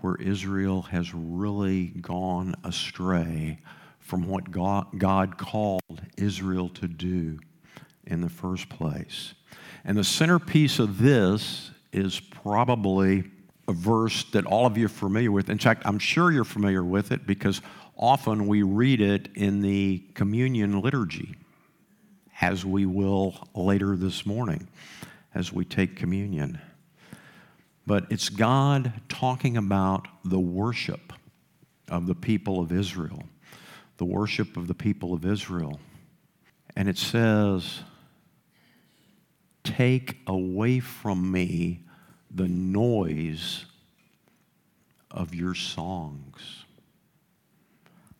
where 0.00 0.16
Israel 0.16 0.82
has 0.82 1.12
really 1.12 1.86
gone 1.86 2.54
astray 2.64 3.58
from 3.98 4.26
what 4.26 4.50
God, 4.50 4.98
God 4.98 5.36
called 5.36 6.02
Israel 6.16 6.68
to 6.70 6.88
do 6.88 7.38
in 8.06 8.20
the 8.20 8.28
first 8.28 8.68
place. 8.68 9.34
And 9.84 9.96
the 9.96 10.04
centerpiece 10.04 10.78
of 10.78 10.98
this 10.98 11.70
is 11.92 12.20
probably 12.20 13.24
a 13.68 13.72
verse 13.72 14.24
that 14.32 14.46
all 14.46 14.66
of 14.66 14.76
you 14.76 14.86
are 14.86 14.88
familiar 14.88 15.32
with. 15.32 15.48
In 15.48 15.58
fact, 15.58 15.82
I'm 15.84 15.98
sure 15.98 16.32
you're 16.32 16.44
familiar 16.44 16.84
with 16.84 17.12
it 17.12 17.26
because 17.26 17.60
often 17.96 18.46
we 18.46 18.62
read 18.62 19.00
it 19.00 19.28
in 19.34 19.60
the 19.60 20.02
communion 20.14 20.80
liturgy, 20.80 21.36
as 22.40 22.64
we 22.64 22.84
will 22.86 23.48
later 23.54 23.96
this 23.96 24.26
morning 24.26 24.68
as 25.34 25.52
we 25.52 25.64
take 25.64 25.96
communion. 25.96 26.60
But 27.86 28.06
it's 28.10 28.28
God 28.28 28.92
talking 29.08 29.56
about 29.56 30.08
the 30.24 30.40
worship 30.40 31.12
of 31.88 32.06
the 32.06 32.14
people 32.14 32.60
of 32.60 32.72
Israel, 32.72 33.22
the 33.98 34.04
worship 34.04 34.56
of 34.56 34.68
the 34.68 34.74
people 34.74 35.12
of 35.12 35.26
Israel. 35.26 35.80
And 36.76 36.88
it 36.88 36.96
says, 36.96 37.80
Take 39.64 40.18
away 40.26 40.78
from 40.80 41.32
me 41.32 41.80
the 42.30 42.48
noise 42.48 43.64
of 45.10 45.34
your 45.34 45.54
songs. 45.54 46.64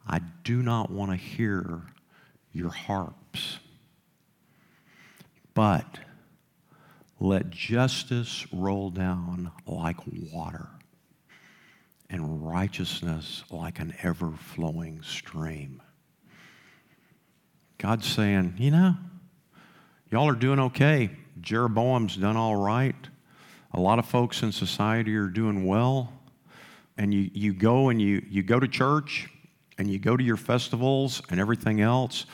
I 0.06 0.20
do 0.42 0.62
not 0.62 0.90
want 0.90 1.10
to 1.10 1.16
hear 1.16 1.82
your 2.52 2.70
harps. 2.70 3.58
But 5.52 6.00
let 7.20 7.50
justice 7.50 8.46
roll 8.52 8.90
down 8.90 9.52
like 9.66 9.96
water 10.32 10.68
and 12.10 12.46
righteousness 12.46 13.44
like 13.50 13.78
an 13.78 13.94
ever 14.02 14.32
flowing 14.32 15.02
stream. 15.02 15.82
God's 17.78 18.06
saying, 18.06 18.54
you 18.58 18.70
know, 18.70 18.96
y'all 20.10 20.28
are 20.28 20.34
doing 20.34 20.58
okay. 20.58 21.10
Jeroboam's 21.44 22.16
done 22.16 22.36
all 22.36 22.56
right. 22.56 22.96
A 23.72 23.80
lot 23.80 23.98
of 23.98 24.06
folks 24.06 24.42
in 24.42 24.50
society 24.50 25.14
are 25.16 25.28
doing 25.28 25.66
well. 25.66 26.12
And 26.96 27.12
you, 27.12 27.30
you 27.34 27.52
go 27.52 27.88
and 27.88 28.00
you, 28.00 28.24
you 28.28 28.42
go 28.42 28.58
to 28.58 28.68
church 28.68 29.28
and 29.78 29.90
you 29.90 29.98
go 29.98 30.16
to 30.16 30.22
your 30.22 30.36
festivals 30.36 31.20
and 31.30 31.40
everything 31.40 31.80
else, 31.80 32.26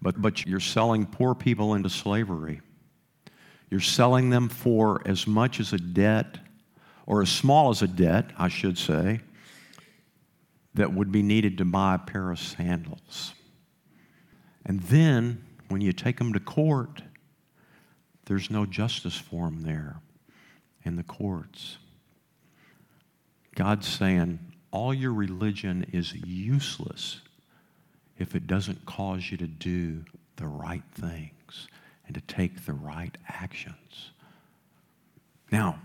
but, 0.00 0.20
but 0.20 0.44
you're 0.46 0.60
selling 0.60 1.06
poor 1.06 1.34
people 1.34 1.74
into 1.74 1.88
slavery. 1.88 2.60
You're 3.70 3.80
selling 3.80 4.28
them 4.28 4.48
for 4.50 5.00
as 5.06 5.26
much 5.26 5.58
as 5.58 5.72
a 5.72 5.78
debt, 5.78 6.38
or 7.06 7.22
as 7.22 7.30
small 7.30 7.70
as 7.70 7.80
a 7.80 7.88
debt, 7.88 8.30
I 8.36 8.48
should 8.48 8.76
say, 8.76 9.20
that 10.74 10.92
would 10.92 11.10
be 11.10 11.22
needed 11.22 11.58
to 11.58 11.64
buy 11.64 11.94
a 11.94 11.98
pair 11.98 12.30
of 12.30 12.38
sandals. 12.38 13.32
And 14.66 14.80
then, 14.82 15.42
when 15.68 15.80
you 15.80 15.92
take 15.92 16.18
them 16.18 16.34
to 16.34 16.40
court, 16.40 17.02
there's 18.32 18.50
no 18.50 18.64
justice 18.64 19.14
for 19.14 19.44
them 19.44 19.60
there 19.60 19.96
in 20.84 20.96
the 20.96 21.02
courts. 21.02 21.76
God's 23.54 23.86
saying, 23.86 24.38
all 24.70 24.94
your 24.94 25.12
religion 25.12 25.84
is 25.92 26.14
useless 26.14 27.20
if 28.16 28.34
it 28.34 28.46
doesn't 28.46 28.86
cause 28.86 29.30
you 29.30 29.36
to 29.36 29.46
do 29.46 30.02
the 30.36 30.46
right 30.46 30.82
things 30.94 31.68
and 32.06 32.14
to 32.14 32.22
take 32.22 32.64
the 32.64 32.72
right 32.72 33.14
actions. 33.28 34.12
Now, 35.50 35.78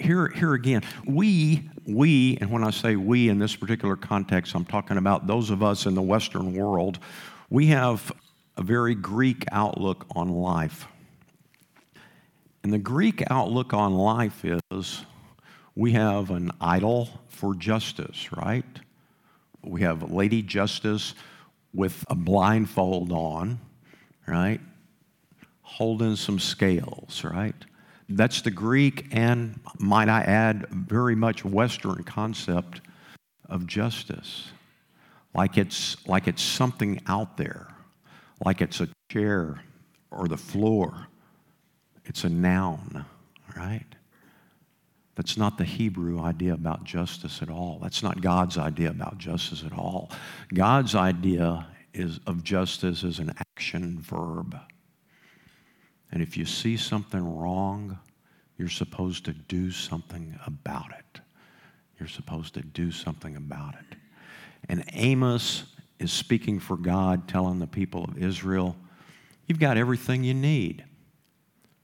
here, 0.00 0.26
here 0.26 0.54
again, 0.54 0.82
we, 1.06 1.70
we, 1.86 2.36
and 2.40 2.50
when 2.50 2.64
I 2.64 2.70
say 2.70 2.96
we 2.96 3.28
in 3.28 3.38
this 3.38 3.54
particular 3.54 3.94
context, 3.94 4.56
I'm 4.56 4.64
talking 4.64 4.96
about 4.96 5.28
those 5.28 5.50
of 5.50 5.62
us 5.62 5.86
in 5.86 5.94
the 5.94 6.02
Western 6.02 6.52
world, 6.56 6.98
we 7.48 7.66
have 7.68 8.10
a 8.56 8.62
very 8.62 8.96
Greek 8.96 9.44
outlook 9.52 10.04
on 10.16 10.30
life. 10.30 10.88
And 12.66 12.72
the 12.72 12.78
Greek 12.78 13.22
outlook 13.30 13.72
on 13.74 13.94
life 13.94 14.44
is 14.72 15.04
we 15.76 15.92
have 15.92 16.32
an 16.32 16.50
idol 16.60 17.08
for 17.28 17.54
justice, 17.54 18.32
right? 18.32 18.64
We 19.62 19.82
have 19.82 20.10
Lady 20.10 20.42
Justice 20.42 21.14
with 21.72 22.04
a 22.10 22.16
blindfold 22.16 23.12
on, 23.12 23.60
right? 24.26 24.60
Holding 25.62 26.16
some 26.16 26.40
scales, 26.40 27.22
right? 27.22 27.54
That's 28.08 28.40
the 28.40 28.50
Greek 28.50 29.06
and, 29.12 29.60
might 29.78 30.08
I 30.08 30.22
add, 30.22 30.66
very 30.68 31.14
much 31.14 31.44
Western 31.44 32.02
concept 32.02 32.80
of 33.48 33.68
justice. 33.68 34.50
Like 35.32 35.56
it's, 35.56 36.04
like 36.08 36.26
it's 36.26 36.42
something 36.42 37.00
out 37.06 37.36
there, 37.36 37.68
like 38.44 38.60
it's 38.60 38.80
a 38.80 38.88
chair 39.08 39.62
or 40.10 40.26
the 40.26 40.36
floor. 40.36 41.06
It's 42.06 42.24
a 42.24 42.28
noun, 42.28 43.04
right? 43.56 43.84
That's 45.16 45.36
not 45.36 45.58
the 45.58 45.64
Hebrew 45.64 46.20
idea 46.20 46.54
about 46.54 46.84
justice 46.84 47.40
at 47.42 47.50
all. 47.50 47.78
That's 47.82 48.02
not 48.02 48.20
God's 48.20 48.58
idea 48.58 48.90
about 48.90 49.18
justice 49.18 49.64
at 49.64 49.72
all. 49.72 50.10
God's 50.52 50.94
idea 50.94 51.66
is 51.94 52.20
of 52.26 52.44
justice 52.44 53.02
as 53.02 53.18
an 53.18 53.32
action 53.38 53.98
verb. 54.00 54.56
And 56.12 56.22
if 56.22 56.36
you 56.36 56.44
see 56.44 56.76
something 56.76 57.36
wrong, 57.36 57.98
you're 58.58 58.68
supposed 58.68 59.24
to 59.24 59.32
do 59.32 59.70
something 59.70 60.38
about 60.46 60.90
it. 60.98 61.20
You're 61.98 62.08
supposed 62.08 62.54
to 62.54 62.60
do 62.60 62.90
something 62.90 63.36
about 63.36 63.74
it. 63.74 63.98
And 64.68 64.84
Amos 64.92 65.64
is 65.98 66.12
speaking 66.12 66.60
for 66.60 66.76
God, 66.76 67.26
telling 67.26 67.58
the 67.58 67.66
people 67.66 68.04
of 68.04 68.18
Israel, 68.18 68.76
You've 69.46 69.60
got 69.60 69.76
everything 69.76 70.24
you 70.24 70.34
need, 70.34 70.84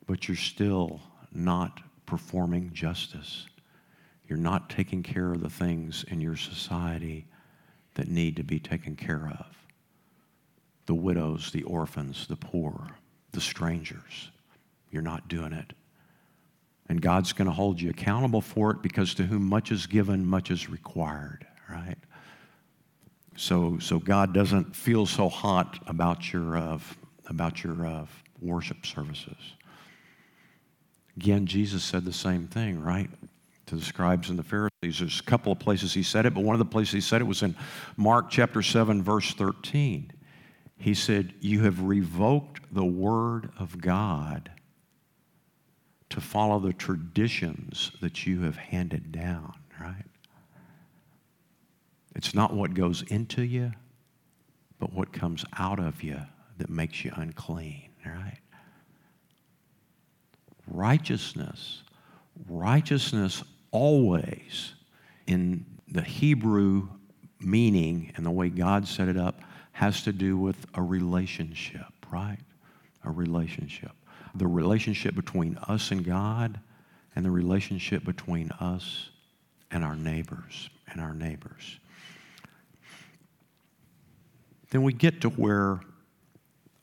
but 0.06 0.28
you're 0.28 0.36
still 0.36 1.00
not 1.32 1.80
performing 2.06 2.72
justice. 2.72 3.46
You're 4.28 4.38
not 4.38 4.70
taking 4.70 5.02
care 5.02 5.32
of 5.32 5.40
the 5.40 5.50
things 5.50 6.04
in 6.08 6.20
your 6.20 6.36
society 6.36 7.26
that 7.94 8.08
need 8.08 8.36
to 8.36 8.42
be 8.42 8.58
taken 8.58 8.96
care 8.96 9.32
of 9.38 9.46
the 10.86 10.94
widows, 10.94 11.52
the 11.52 11.62
orphans, 11.62 12.26
the 12.26 12.36
poor, 12.36 12.88
the 13.30 13.40
strangers. 13.40 14.30
You're 14.90 15.00
not 15.00 15.28
doing 15.28 15.52
it. 15.52 15.72
And 16.88 17.00
God's 17.00 17.32
going 17.32 17.46
to 17.46 17.52
hold 17.52 17.80
you 17.80 17.90
accountable 17.90 18.40
for 18.40 18.72
it 18.72 18.82
because 18.82 19.14
to 19.14 19.22
whom 19.22 19.48
much 19.48 19.70
is 19.70 19.86
given, 19.86 20.26
much 20.26 20.50
is 20.50 20.68
required, 20.68 21.46
right? 21.70 21.96
So, 23.36 23.78
so 23.78 23.98
God 23.98 24.34
doesn't 24.34 24.74
feel 24.76 25.06
so 25.06 25.28
hot 25.28 25.78
about 25.86 26.32
your, 26.32 26.56
uh, 26.56 26.78
about 27.26 27.64
your 27.64 27.86
uh, 27.86 28.06
worship 28.40 28.84
services. 28.84 29.54
Again, 31.16 31.46
Jesus 31.46 31.82
said 31.82 32.04
the 32.04 32.12
same 32.12 32.46
thing, 32.46 32.80
right? 32.82 33.10
To 33.66 33.76
the 33.76 33.84
scribes 33.84 34.30
and 34.30 34.38
the 34.38 34.42
Pharisees. 34.42 34.70
There's 34.98 35.20
a 35.20 35.22
couple 35.24 35.52
of 35.52 35.58
places 35.58 35.92
he 35.92 36.02
said 36.02 36.26
it, 36.26 36.34
but 36.34 36.42
one 36.42 36.54
of 36.54 36.58
the 36.58 36.64
places 36.64 36.92
he 36.92 37.00
said 37.00 37.20
it 37.20 37.24
was 37.24 37.42
in 37.42 37.54
Mark 37.96 38.30
chapter 38.30 38.62
7, 38.62 39.02
verse 39.02 39.32
13. 39.34 40.10
He 40.78 40.94
said, 40.94 41.34
You 41.40 41.62
have 41.62 41.82
revoked 41.82 42.74
the 42.74 42.84
word 42.84 43.50
of 43.58 43.80
God 43.80 44.50
to 46.10 46.20
follow 46.20 46.58
the 46.58 46.72
traditions 46.72 47.92
that 48.00 48.26
you 48.26 48.42
have 48.42 48.56
handed 48.56 49.12
down, 49.12 49.54
right? 49.80 50.04
It's 52.14 52.34
not 52.34 52.52
what 52.52 52.74
goes 52.74 53.02
into 53.02 53.42
you, 53.42 53.72
but 54.78 54.92
what 54.92 55.12
comes 55.12 55.44
out 55.58 55.78
of 55.78 56.02
you 56.02 56.20
that 56.58 56.68
makes 56.68 57.04
you 57.04 57.12
unclean, 57.14 57.88
right? 58.04 58.41
Righteousness. 60.72 61.82
Righteousness 62.48 63.42
always, 63.70 64.72
in 65.26 65.66
the 65.88 66.02
Hebrew 66.02 66.88
meaning 67.40 68.12
and 68.16 68.24
the 68.24 68.30
way 68.30 68.48
God 68.48 68.88
set 68.88 69.08
it 69.08 69.16
up, 69.16 69.40
has 69.72 70.02
to 70.02 70.12
do 70.12 70.36
with 70.36 70.56
a 70.74 70.82
relationship, 70.82 71.86
right? 72.10 72.38
A 73.04 73.10
relationship. 73.10 73.92
The 74.34 74.46
relationship 74.46 75.14
between 75.14 75.58
us 75.68 75.90
and 75.90 76.04
God 76.04 76.60
and 77.14 77.24
the 77.24 77.30
relationship 77.30 78.04
between 78.04 78.50
us 78.60 79.10
and 79.70 79.84
our 79.84 79.96
neighbors 79.96 80.70
and 80.90 81.00
our 81.00 81.14
neighbors. 81.14 81.78
Then 84.70 84.82
we 84.82 84.92
get 84.94 85.20
to 85.22 85.28
where 85.28 85.80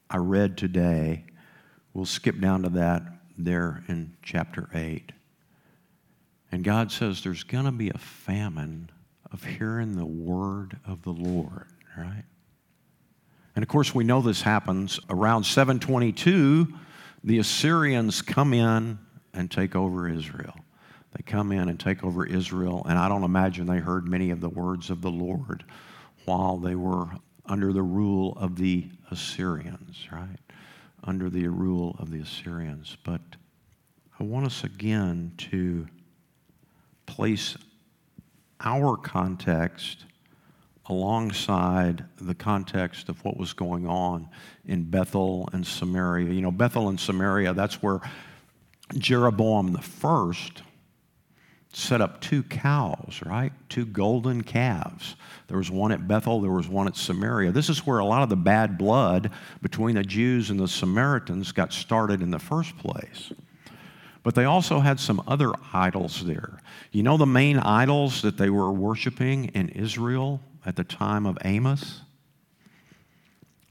I 0.10 0.17
read 0.17 0.58
today. 0.58 1.25
We'll 1.93 2.06
skip 2.06 2.39
down 2.39 2.63
to 2.63 2.69
that 2.69 3.02
there 3.43 3.84
in 3.88 4.15
chapter 4.21 4.69
8. 4.73 5.12
And 6.52 6.63
God 6.63 6.91
says 6.91 7.23
there's 7.23 7.43
going 7.43 7.65
to 7.65 7.71
be 7.71 7.89
a 7.89 7.97
famine 7.97 8.89
of 9.32 9.43
hearing 9.43 9.95
the 9.95 10.06
word 10.06 10.78
of 10.86 11.04
the 11.04 11.13
Lord, 11.13 11.67
right? 11.97 12.23
And 13.56 13.63
of 13.63 13.69
course, 13.69 13.93
we 13.93 14.04
know 14.04 14.21
this 14.21 14.41
happens 14.41 14.99
around 15.10 15.43
722. 15.43 16.73
The 17.23 17.39
Assyrians 17.39 18.21
come 18.21 18.54
in 18.54 18.99
and 19.34 19.52
take 19.52 19.75
over 19.75 20.08
Israel. 20.08 20.56
They 21.15 21.23
come 21.23 21.52
in 21.52 21.69
and 21.69 21.80
take 21.80 22.04
over 22.04 22.25
Israel, 22.25 22.86
and 22.88 22.97
I 22.97 23.10
don't 23.10 23.23
imagine 23.23 23.65
they 23.65 23.80
heard 23.80 24.08
many 24.08 24.30
of 24.30 24.41
the 24.41 24.49
words 24.49 24.89
of 24.89 25.02
the 25.02 25.12
Lord 25.12 25.63
while 26.25 26.58
they 26.58 26.75
were 26.75 27.08
under 27.45 27.73
the 27.73 27.82
rule 27.82 28.38
of 28.38 28.56
the 28.56 28.89
Assyrians, 29.10 30.08
right? 30.12 30.38
Under 31.10 31.28
the 31.28 31.48
rule 31.48 31.95
of 31.98 32.12
the 32.12 32.19
Assyrians. 32.19 32.95
But 33.04 33.22
I 34.19 34.24
want 34.24 34.45
us 34.45 34.63
again 34.63 35.32
to 35.50 35.88
place 37.08 37.58
our 38.60 38.95
context 38.95 40.06
alongside 40.86 42.06
the 42.22 42.36
context 42.36 43.10
of 43.10 43.26
what 43.26 43.38
was 43.38 43.53
going 43.53 43.88
on 43.88 44.30
in 44.66 44.84
Bethel 44.84 45.49
and 45.51 45.66
Samaria. 45.66 46.32
You 46.32 46.41
know, 46.41 46.51
Bethel 46.51 46.89
and 46.89 46.99
Samaria, 46.99 47.55
that's 47.55 47.82
where 47.82 48.01
Jeroboam 48.95 49.74
the 49.74 49.82
first 49.82 50.62
set 51.72 52.01
up 52.01 52.20
two 52.20 52.41
cows, 52.43 53.22
right? 53.26 53.51
Two 53.70 53.86
golden 53.86 54.41
calves. 54.41 55.15
There 55.47 55.57
was 55.57 55.70
one 55.70 55.91
at 55.91 56.07
Bethel, 56.07 56.41
there 56.41 56.51
was 56.51 56.67
one 56.67 56.88
at 56.88 56.95
Samaria. 56.95 57.51
This 57.51 57.70
is 57.70 57.86
where 57.86 57.99
a 57.99 58.05
lot 58.05 58.24
of 58.24 58.30
the 58.30 58.36
bad 58.36 58.78
blood 58.78 59.32
between 59.61 59.95
the 59.95 60.03
Jews 60.03 60.49
and 60.49 60.59
the 60.59 60.67
Samaritans 60.67 61.51
got 61.51 61.72
started 61.72 62.22
in 62.22 62.32
the 62.32 62.39
first 62.39 62.78
place. 62.78 63.32
But 64.24 64.36
they 64.36 64.45
also 64.45 64.80
had 64.80 64.99
some 64.99 65.24
other 65.28 65.53
idols 65.72 66.26
there. 66.26 66.59
You 66.91 67.03
know 67.03 67.17
the 67.17 67.26
main 67.26 67.57
idols 67.57 68.22
that 68.24 68.38
they 68.38 68.49
were 68.49 68.72
worshiping 68.72 69.45
in 69.45 69.70
Israel 69.70 70.41
at 70.65 70.76
the 70.76 70.84
time 70.84 71.26
of 71.26 71.38
Amos? 71.45 72.01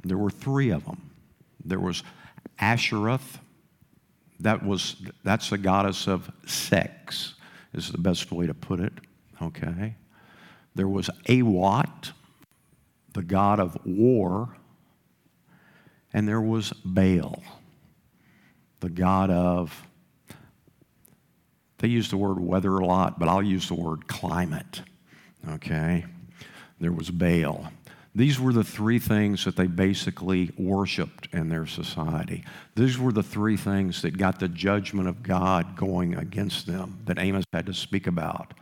There 0.05 0.17
were 0.17 0.31
three 0.31 0.71
of 0.71 0.85
them. 0.85 1.11
There 1.65 1.81
was 1.81 2.03
Ashereth, 2.61 3.41
that 4.41 4.65
was, 4.65 4.97
that's 5.25 5.51
the 5.51 5.59
goddess 5.59 6.07
of 6.07 6.31
sex 6.47 7.35
is 7.75 7.91
the 7.91 7.99
best 7.99 8.33
way 8.33 8.47
to 8.47 8.55
put 8.55 8.81
it, 8.81 8.93
okay? 9.41 9.95
there 10.79 10.89
was 10.89 11.11
Awat, 11.29 12.13
the 13.13 13.23
god 13.25 13.59
of 13.59 13.77
war, 13.85 14.57
and 16.13 16.29
there 16.29 16.41
was 16.41 16.73
Baal, 16.85 17.43
the 18.79 18.89
god 18.89 19.29
of, 19.29 19.83
they 21.79 21.89
use 21.89 22.11
the 22.11 22.17
word 22.17 22.39
weather 22.39 22.79
a 22.79 22.87
lot, 22.87 23.19
but 23.19 23.29
I'll 23.29 23.43
use 23.43 23.67
the 23.67 23.75
word 23.75 24.07
climate. 24.07 24.83
Okay? 25.49 26.05
There 26.79 26.93
was 26.93 27.11
Baal. 27.11 27.73
These 28.19 28.41
were 28.41 28.53
the 28.53 28.65
three 28.65 28.99
things 28.99 29.45
that 29.45 29.55
they 29.55 29.69
basically 29.69 30.51
worshiped 30.59 31.29
in 31.33 31.51
their 31.51 31.67
society. 31.67 32.43
These 32.75 32.99
were 32.99 33.13
the 33.13 33.23
three 33.23 33.57
things 33.57 34.03
that 34.03 34.19
got 34.19 34.41
the 34.41 34.49
judgment 34.49 35.09
of 35.09 35.23
God 35.23 35.77
going 35.77 36.17
against 36.17 36.67
them 36.67 36.99
that 37.05 37.21
Amos 37.21 37.45
had 37.53 37.67
to 37.67 37.73
speak 37.73 38.09
about 38.09 38.55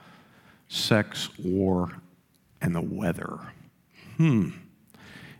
sex, 0.69 1.31
war, 1.39 1.91
and 2.61 2.75
the 2.75 2.83
weather. 2.83 3.39
Hmm. 4.19 4.51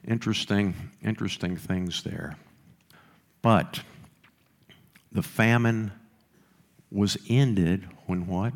Interesting, 0.09 0.75
interesting 1.03 1.59
things 1.59 2.03
there. 2.03 2.39
But 3.43 3.83
the 5.13 5.23
famine 5.23 5.93
was 6.91 7.19
ended 7.29 7.87
when 8.07 8.27
what? 8.27 8.55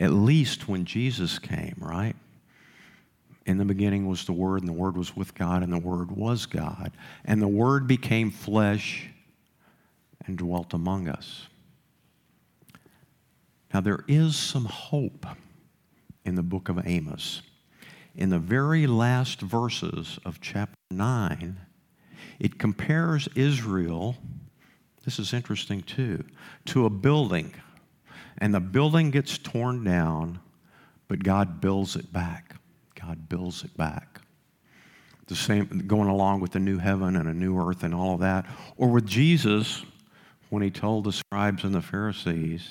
At 0.00 0.12
least 0.12 0.68
when 0.68 0.86
Jesus 0.86 1.38
came, 1.38 1.76
right? 1.76 2.16
In 3.50 3.58
the 3.58 3.64
beginning 3.64 4.06
was 4.06 4.24
the 4.24 4.32
Word, 4.32 4.60
and 4.60 4.68
the 4.68 4.72
Word 4.72 4.96
was 4.96 5.16
with 5.16 5.34
God, 5.34 5.64
and 5.64 5.72
the 5.72 5.78
Word 5.78 6.12
was 6.12 6.46
God. 6.46 6.92
And 7.24 7.42
the 7.42 7.48
Word 7.48 7.88
became 7.88 8.30
flesh 8.30 9.10
and 10.24 10.38
dwelt 10.38 10.72
among 10.72 11.08
us. 11.08 11.48
Now, 13.74 13.80
there 13.80 14.04
is 14.06 14.36
some 14.36 14.66
hope 14.66 15.26
in 16.24 16.36
the 16.36 16.44
book 16.44 16.68
of 16.68 16.86
Amos. 16.86 17.42
In 18.14 18.28
the 18.28 18.38
very 18.38 18.86
last 18.86 19.40
verses 19.40 20.20
of 20.24 20.40
chapter 20.40 20.76
9, 20.92 21.58
it 22.38 22.56
compares 22.56 23.28
Israel, 23.34 24.16
this 25.04 25.18
is 25.18 25.32
interesting 25.32 25.82
too, 25.82 26.22
to 26.66 26.86
a 26.86 26.90
building. 26.90 27.52
And 28.38 28.54
the 28.54 28.60
building 28.60 29.10
gets 29.10 29.38
torn 29.38 29.82
down, 29.82 30.38
but 31.08 31.24
God 31.24 31.60
builds 31.60 31.96
it 31.96 32.12
back. 32.12 32.54
God 33.00 33.28
builds 33.28 33.64
it 33.64 33.76
back. 33.76 34.20
The 35.26 35.36
same 35.36 35.84
going 35.86 36.08
along 36.08 36.40
with 36.40 36.52
the 36.52 36.58
new 36.58 36.78
heaven 36.78 37.16
and 37.16 37.28
a 37.28 37.34
new 37.34 37.56
earth 37.58 37.84
and 37.84 37.94
all 37.94 38.14
of 38.14 38.20
that. 38.20 38.46
Or 38.76 38.88
with 38.88 39.06
Jesus, 39.06 39.84
when 40.48 40.62
he 40.62 40.70
told 40.70 41.04
the 41.04 41.12
scribes 41.12 41.62
and 41.62 41.74
the 41.74 41.80
Pharisees, 41.80 42.68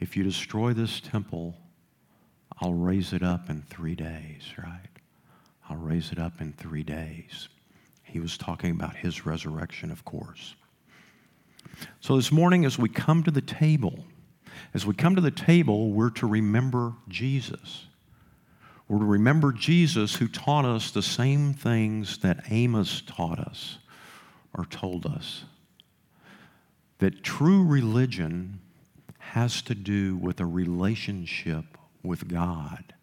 if 0.00 0.16
you 0.16 0.24
destroy 0.24 0.72
this 0.72 1.00
temple, 1.00 1.54
I'll 2.60 2.72
raise 2.72 3.12
it 3.12 3.22
up 3.22 3.50
in 3.50 3.62
three 3.62 3.94
days, 3.94 4.42
right? 4.56 4.88
I'll 5.68 5.76
raise 5.76 6.12
it 6.12 6.18
up 6.18 6.40
in 6.40 6.52
three 6.52 6.82
days. 6.82 7.48
He 8.02 8.20
was 8.20 8.38
talking 8.38 8.70
about 8.70 8.96
his 8.96 9.26
resurrection, 9.26 9.90
of 9.90 10.04
course. 10.04 10.54
So 12.00 12.16
this 12.16 12.30
morning, 12.30 12.64
as 12.64 12.78
we 12.78 12.88
come 12.88 13.22
to 13.24 13.30
the 13.30 13.40
table, 13.40 14.04
as 14.72 14.86
we 14.86 14.94
come 14.94 15.14
to 15.16 15.20
the 15.20 15.30
table, 15.30 15.90
we're 15.90 16.10
to 16.10 16.26
remember 16.26 16.94
Jesus. 17.08 17.86
We're 18.88 18.98
to 18.98 19.04
remember 19.04 19.52
Jesus 19.52 20.16
who 20.16 20.28
taught 20.28 20.64
us 20.64 20.90
the 20.90 21.02
same 21.02 21.54
things 21.54 22.18
that 22.18 22.44
Amos 22.50 23.02
taught 23.06 23.38
us 23.38 23.78
or 24.56 24.66
told 24.66 25.06
us. 25.06 25.44
That 26.98 27.22
true 27.22 27.64
religion 27.64 28.60
has 29.18 29.62
to 29.62 29.74
do 29.74 30.16
with 30.16 30.38
a 30.38 30.46
relationship 30.46 31.64
with 32.02 32.28
God. 32.28 32.94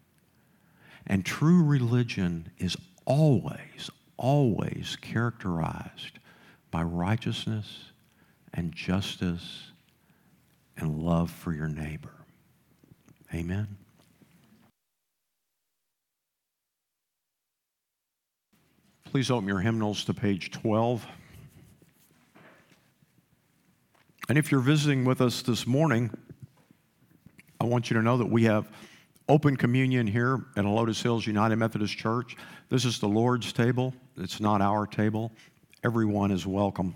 And 1.06 1.26
true 1.26 1.62
religion 1.64 2.50
is 2.58 2.76
always, 3.04 3.90
always 4.16 4.96
characterized 5.00 6.20
by 6.70 6.82
righteousness 6.82 7.90
and 8.54 8.72
justice 8.72 9.72
and 10.76 11.00
love 11.00 11.30
for 11.30 11.52
your 11.52 11.68
neighbor. 11.68 12.14
Amen. 13.34 13.81
Please 19.12 19.30
open 19.30 19.46
your 19.46 19.60
hymnals 19.60 20.06
to 20.06 20.14
page 20.14 20.50
12. 20.52 21.06
And 24.30 24.38
if 24.38 24.50
you're 24.50 24.62
visiting 24.62 25.04
with 25.04 25.20
us 25.20 25.42
this 25.42 25.66
morning, 25.66 26.10
I 27.60 27.64
want 27.64 27.90
you 27.90 27.96
to 27.98 28.02
know 28.02 28.16
that 28.16 28.30
we 28.30 28.44
have 28.44 28.70
open 29.28 29.58
communion 29.58 30.06
here 30.06 30.46
at 30.56 30.64
Lotus 30.64 31.02
Hills 31.02 31.26
United 31.26 31.56
Methodist 31.56 31.94
Church. 31.94 32.38
This 32.70 32.86
is 32.86 33.00
the 33.00 33.06
Lord's 33.06 33.52
table, 33.52 33.92
it's 34.16 34.40
not 34.40 34.62
our 34.62 34.86
table. 34.86 35.30
Everyone 35.84 36.30
is 36.30 36.46
welcome. 36.46 36.94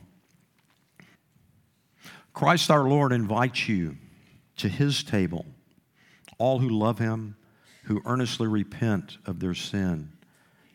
Christ 2.32 2.70
our 2.70 2.88
Lord 2.88 3.12
invites 3.12 3.68
you 3.68 3.94
to 4.56 4.70
his 4.70 5.04
table, 5.04 5.44
all 6.38 6.60
who 6.60 6.70
love 6.70 6.98
him, 6.98 7.36
who 7.84 8.00
earnestly 8.06 8.46
repent 8.46 9.18
of 9.26 9.38
their 9.38 9.52
sin 9.52 10.15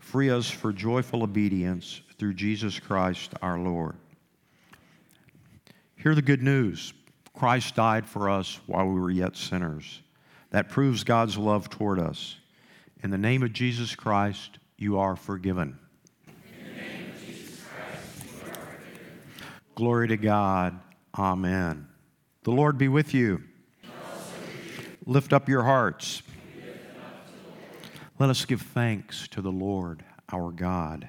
Free 0.00 0.30
us 0.30 0.50
for 0.50 0.72
joyful 0.72 1.22
obedience 1.22 2.00
through 2.18 2.34
Jesus 2.34 2.80
Christ 2.80 3.32
our 3.42 3.58
Lord. 3.58 3.94
Hear 5.94 6.14
the 6.14 6.22
good 6.22 6.42
news 6.42 6.92
Christ 7.32 7.76
died 7.76 8.06
for 8.06 8.28
us 8.28 8.58
while 8.66 8.86
we 8.86 9.00
were 9.00 9.10
yet 9.10 9.36
sinners. 9.36 10.02
That 10.50 10.68
proves 10.68 11.04
God's 11.04 11.38
love 11.38 11.70
toward 11.70 12.00
us. 12.00 12.36
In 13.02 13.10
the 13.10 13.18
name 13.18 13.42
of 13.42 13.52
Jesus 13.52 13.94
Christ, 13.94 14.58
you 14.76 14.98
are 14.98 15.14
forgiven. 15.14 15.78
Glory 19.74 20.08
to 20.08 20.16
God. 20.16 20.78
Amen. 21.16 21.86
The 22.42 22.50
Lord 22.50 22.76
be 22.76 22.88
with 22.88 23.14
you. 23.14 23.42
Lift 25.06 25.32
up 25.32 25.48
your 25.48 25.62
hearts. 25.62 26.22
Let 28.20 28.28
us 28.28 28.44
give 28.44 28.60
thanks 28.60 29.26
to 29.28 29.40
the 29.40 29.50
Lord 29.50 30.04
our 30.30 30.50
God. 30.50 31.08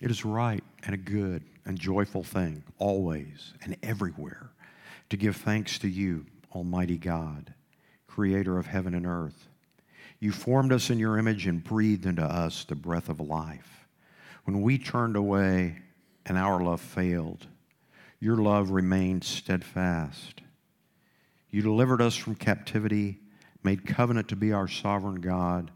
It 0.00 0.10
is 0.10 0.24
right 0.24 0.64
and 0.84 0.94
a 0.94 0.96
good 0.96 1.42
and 1.66 1.78
joyful 1.78 2.22
thing, 2.22 2.64
always 2.78 3.52
and 3.62 3.76
everywhere, 3.82 4.48
to 5.10 5.18
give 5.18 5.36
thanks 5.36 5.78
to 5.80 5.88
you, 5.88 6.24
Almighty 6.54 6.96
God, 6.96 7.52
creator 8.06 8.56
of 8.58 8.64
heaven 8.64 8.94
and 8.94 9.04
earth. 9.04 9.48
You 10.18 10.32
formed 10.32 10.72
us 10.72 10.88
in 10.88 10.98
your 10.98 11.18
image 11.18 11.46
and 11.46 11.62
breathed 11.62 12.06
into 12.06 12.24
us 12.24 12.64
the 12.64 12.74
breath 12.74 13.10
of 13.10 13.20
life. 13.20 13.86
When 14.44 14.62
we 14.62 14.78
turned 14.78 15.14
away 15.14 15.76
and 16.24 16.38
our 16.38 16.58
love 16.64 16.80
failed, 16.80 17.46
your 18.18 18.38
love 18.38 18.70
remained 18.70 19.24
steadfast. 19.24 20.40
You 21.50 21.60
delivered 21.60 22.00
us 22.00 22.16
from 22.16 22.34
captivity 22.34 23.18
made 23.62 23.86
covenant 23.86 24.28
to 24.28 24.36
be 24.36 24.52
our 24.52 24.68
sovereign 24.68 25.20
God, 25.20 25.70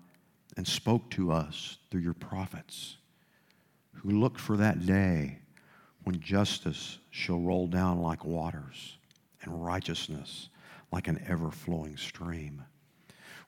and 0.57 0.67
spoke 0.67 1.11
to 1.11 1.33
us 1.33 1.79
through 1.91 2.03
your 2.03 2.15
prophets, 2.15 2.97
who 3.95 4.11
looked 4.11 4.41
for 4.41 4.57
that 4.57 4.85
day 4.85 5.39
when 6.05 6.21
justice 6.21 6.99
shall 7.11 7.41
roll 7.41 7.67
down 7.67 8.01
like 8.01 8.25
waters 8.25 8.99
and 9.43 9.65
righteousness 9.65 10.49
like 10.91 11.09
an 11.09 11.23
ever 11.27 11.51
flowing 11.51 11.97
stream. 11.97 12.63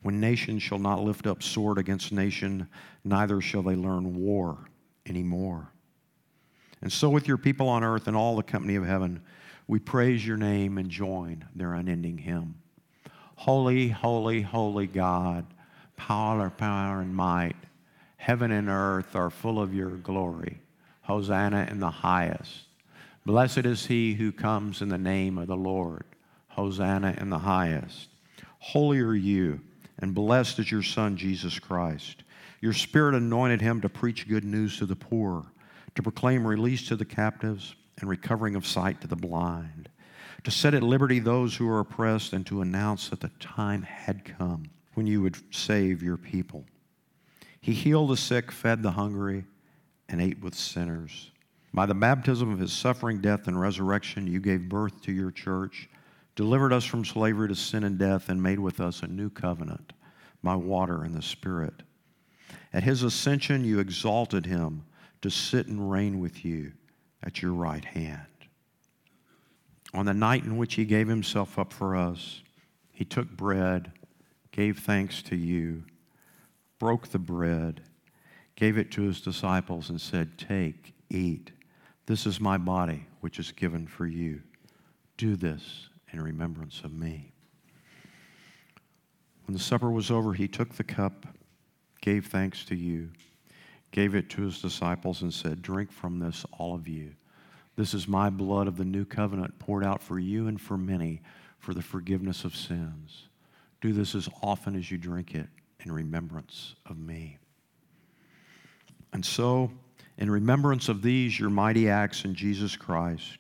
When 0.03 0.21
nation 0.21 0.59
shall 0.59 0.79
not 0.79 1.03
lift 1.03 1.27
up 1.27 1.43
sword 1.43 1.79
against 1.79 2.13
nation, 2.13 2.69
neither 3.05 3.41
shall 3.41 3.63
they 3.63 3.77
learn 3.77 4.15
war 4.15 4.69
anymore. 5.07 5.71
And 6.83 6.93
so, 6.93 7.09
with 7.09 7.27
your 7.27 7.39
people 7.39 7.69
on 7.69 7.83
earth 7.83 8.07
and 8.07 8.17
all 8.17 8.37
the 8.37 8.43
company 8.43 8.77
of 8.77 8.85
heaven, 8.85 9.23
we 9.67 9.79
praise 9.79 10.27
your 10.27 10.37
name 10.37 10.77
and 10.77 10.91
join 10.91 11.47
their 11.55 11.73
unending 11.73 12.19
hymn. 12.19 12.57
Holy, 13.37 13.89
holy, 13.89 14.43
holy 14.43 14.87
God, 14.87 15.45
power, 15.97 16.51
power, 16.51 17.01
and 17.01 17.15
might. 17.15 17.57
Heaven 18.17 18.51
and 18.51 18.69
earth 18.69 19.15
are 19.15 19.31
full 19.31 19.61
of 19.61 19.75
your 19.75 19.91
glory. 19.91 20.61
Hosanna 21.03 21.69
in 21.71 21.81
the 21.81 21.91
highest. 21.91 22.65
Blessed 23.27 23.59
is 23.59 23.87
he 23.87 24.15
who 24.15 24.33
comes 24.33 24.81
in 24.81 24.89
the 24.89 24.99
name 24.99 25.39
of 25.39 25.47
the 25.47 25.57
Lord. 25.57 26.05
Hosanna 26.49 27.17
in 27.19 27.31
the 27.31 27.39
highest. 27.39 28.09
Holy 28.59 29.01
are 29.01 29.15
you, 29.15 29.61
and 29.99 30.15
blessed 30.15 30.59
is 30.61 30.71
your 30.71 30.83
Son, 30.83 31.17
Jesus 31.17 31.59
Christ. 31.59 32.23
Your 32.61 32.73
Spirit 32.73 33.15
anointed 33.15 33.61
him 33.61 33.81
to 33.83 33.89
preach 33.89 34.29
good 34.29 34.45
news 34.45 34.79
to 34.79 34.87
the 34.87 34.97
poor, 34.97 35.45
to 35.95 36.03
proclaim 36.03 36.47
release 36.47 36.89
to 36.89 36.97
the 36.97 37.05
captives, 37.05 37.75
and 38.01 38.09
recovering 38.09 38.57
of 38.57 38.67
sight 38.67 39.01
to 39.01 39.07
the 39.07 39.17
blind, 39.17 39.89
to 40.45 40.51
set 40.51 40.75
at 40.75 40.83
liberty 40.83 41.19
those 41.19 41.57
who 41.57 41.69
are 41.69 41.81
oppressed, 41.81 42.33
and 42.33 42.47
to 42.47 42.63
announce 42.63 43.09
that 43.09 43.21
the 43.21 43.31
time 43.41 43.83
had 43.83 44.25
come 44.25 44.71
when 44.95 45.07
you 45.07 45.21
would 45.23 45.37
save 45.55 46.03
your 46.03 46.17
people. 46.17 46.65
He 47.61 47.73
healed 47.73 48.11
the 48.11 48.17
sick, 48.17 48.53
fed 48.53 48.83
the 48.83 48.93
hungry, 48.93 49.45
and 50.09 50.21
ate 50.21 50.41
with 50.43 50.55
sinners. 50.55 51.31
By 51.73 51.87
the 51.87 51.95
baptism 51.95 52.53
of 52.53 52.59
his 52.59 52.73
suffering, 52.73 53.21
death, 53.21 53.49
and 53.49 53.59
resurrection, 53.59 54.27
you 54.27 54.39
gave 54.39 54.69
birth 54.69 55.01
to 55.03 55.13
your 55.13 55.31
church 55.31 55.89
delivered 56.37 56.73
us 56.73 56.85
from 56.85 57.05
slavery 57.05 57.49
to 57.49 57.55
sin 57.55 57.85
and 57.85 57.99
death, 57.99 58.29
and 58.29 58.43
made 58.43 58.59
with 58.59 58.81
us 58.81 59.03
a 59.03 59.07
new 59.07 59.31
covenant 59.31 59.93
by 60.43 60.55
water 60.55 61.05
and 61.05 61.15
the 61.15 61.23
Spirit. 61.23 61.83
At 62.73 62.83
his 62.83 63.03
ascension, 63.03 63.65
you 63.65 63.79
exalted 63.79 64.47
him 64.47 64.85
to 65.23 65.31
sit 65.31 65.69
and 65.69 65.91
reign 65.91 66.19
with 66.19 66.45
you 66.45 66.73
at 67.23 67.41
your 67.41 67.53
right 67.53 67.85
hand. 67.85 68.27
On 69.95 70.05
the 70.05 70.13
night 70.13 70.45
in 70.45 70.57
which 70.57 70.75
he 70.75 70.85
gave 70.85 71.07
himself 71.07 71.57
up 71.57 71.73
for 71.73 71.95
us, 71.95 72.43
he 72.91 73.05
took 73.05 73.31
bread, 73.31 73.93
gave 74.51 74.81
thanks 74.81 75.23
to 75.23 75.37
you, 75.37 75.85
broke 76.81 77.09
the 77.09 77.19
bread, 77.19 77.81
gave 78.57 78.77
it 78.77 78.91
to 78.91 79.03
his 79.03 79.21
disciples, 79.21 79.91
and 79.91 80.01
said, 80.01 80.37
Take, 80.37 80.95
eat. 81.11 81.53
This 82.07 82.27
is 82.27 82.41
my 82.41 82.59
body, 82.59 83.07
which 83.21 83.39
is 83.39 83.53
given 83.53 83.87
for 83.87 84.07
you. 84.07 84.43
Do 85.17 85.37
this 85.37 85.89
in 86.13 86.21
remembrance 86.21 86.83
of 86.83 86.93
me. 86.93 87.33
When 89.47 89.55
the 89.55 89.63
supper 89.63 89.91
was 89.91 90.11
over, 90.11 90.33
he 90.35 90.49
took 90.49 90.75
the 90.75 90.85
cup, 90.85 91.27
gave 92.01 92.27
thanks 92.27 92.65
to 92.65 92.75
you, 92.75 93.11
gave 93.93 94.17
it 94.17 94.29
to 94.31 94.43
his 94.43 94.61
disciples, 94.61 95.23
and 95.23 95.33
said, 95.33 95.63
Drink 95.63 95.93
from 95.93 96.19
this, 96.19 96.45
all 96.59 96.75
of 96.75 96.89
you. 96.89 97.13
This 97.77 97.95
is 97.95 98.07
my 98.07 98.31
blood 98.31 98.69
of 98.69 98.77
the 98.77 98.85
new 98.85 99.05
covenant 99.05 99.59
poured 99.59 99.85
out 99.85 100.03
for 100.03 100.19
you 100.19 100.47
and 100.47 100.61
for 100.61 100.79
many 100.79 101.21
for 101.59 101.75
the 101.75 101.83
forgiveness 101.83 102.45
of 102.45 102.55
sins. 102.55 103.29
Do 103.81 103.93
this 103.93 104.15
as 104.15 104.29
often 104.43 104.77
as 104.77 104.91
you 104.91 104.99
drink 104.99 105.35
it 105.35 105.49
in 105.81 105.93
remembrance 105.93 106.75
of 106.87 106.99
me. 106.99 107.39
And 109.13 109.25
so, 109.25 109.71
in 110.19 110.31
remembrance 110.31 110.89
of 110.89 111.03
these, 111.03 111.39
your 111.39 111.51
mighty 111.51 111.89
acts 111.89 112.25
in 112.25 112.35
Jesus 112.35 112.77
Christ, 112.77 113.39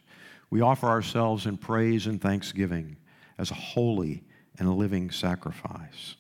we 0.50 0.60
offer 0.60 0.86
ourselves 0.86 1.46
in 1.46 1.56
praise 1.56 2.06
and 2.06 2.20
thanksgiving 2.20 2.96
as 3.38 3.50
a 3.50 3.54
holy 3.54 4.22
and 4.58 4.76
living 4.76 5.10
sacrifice. 5.10 6.16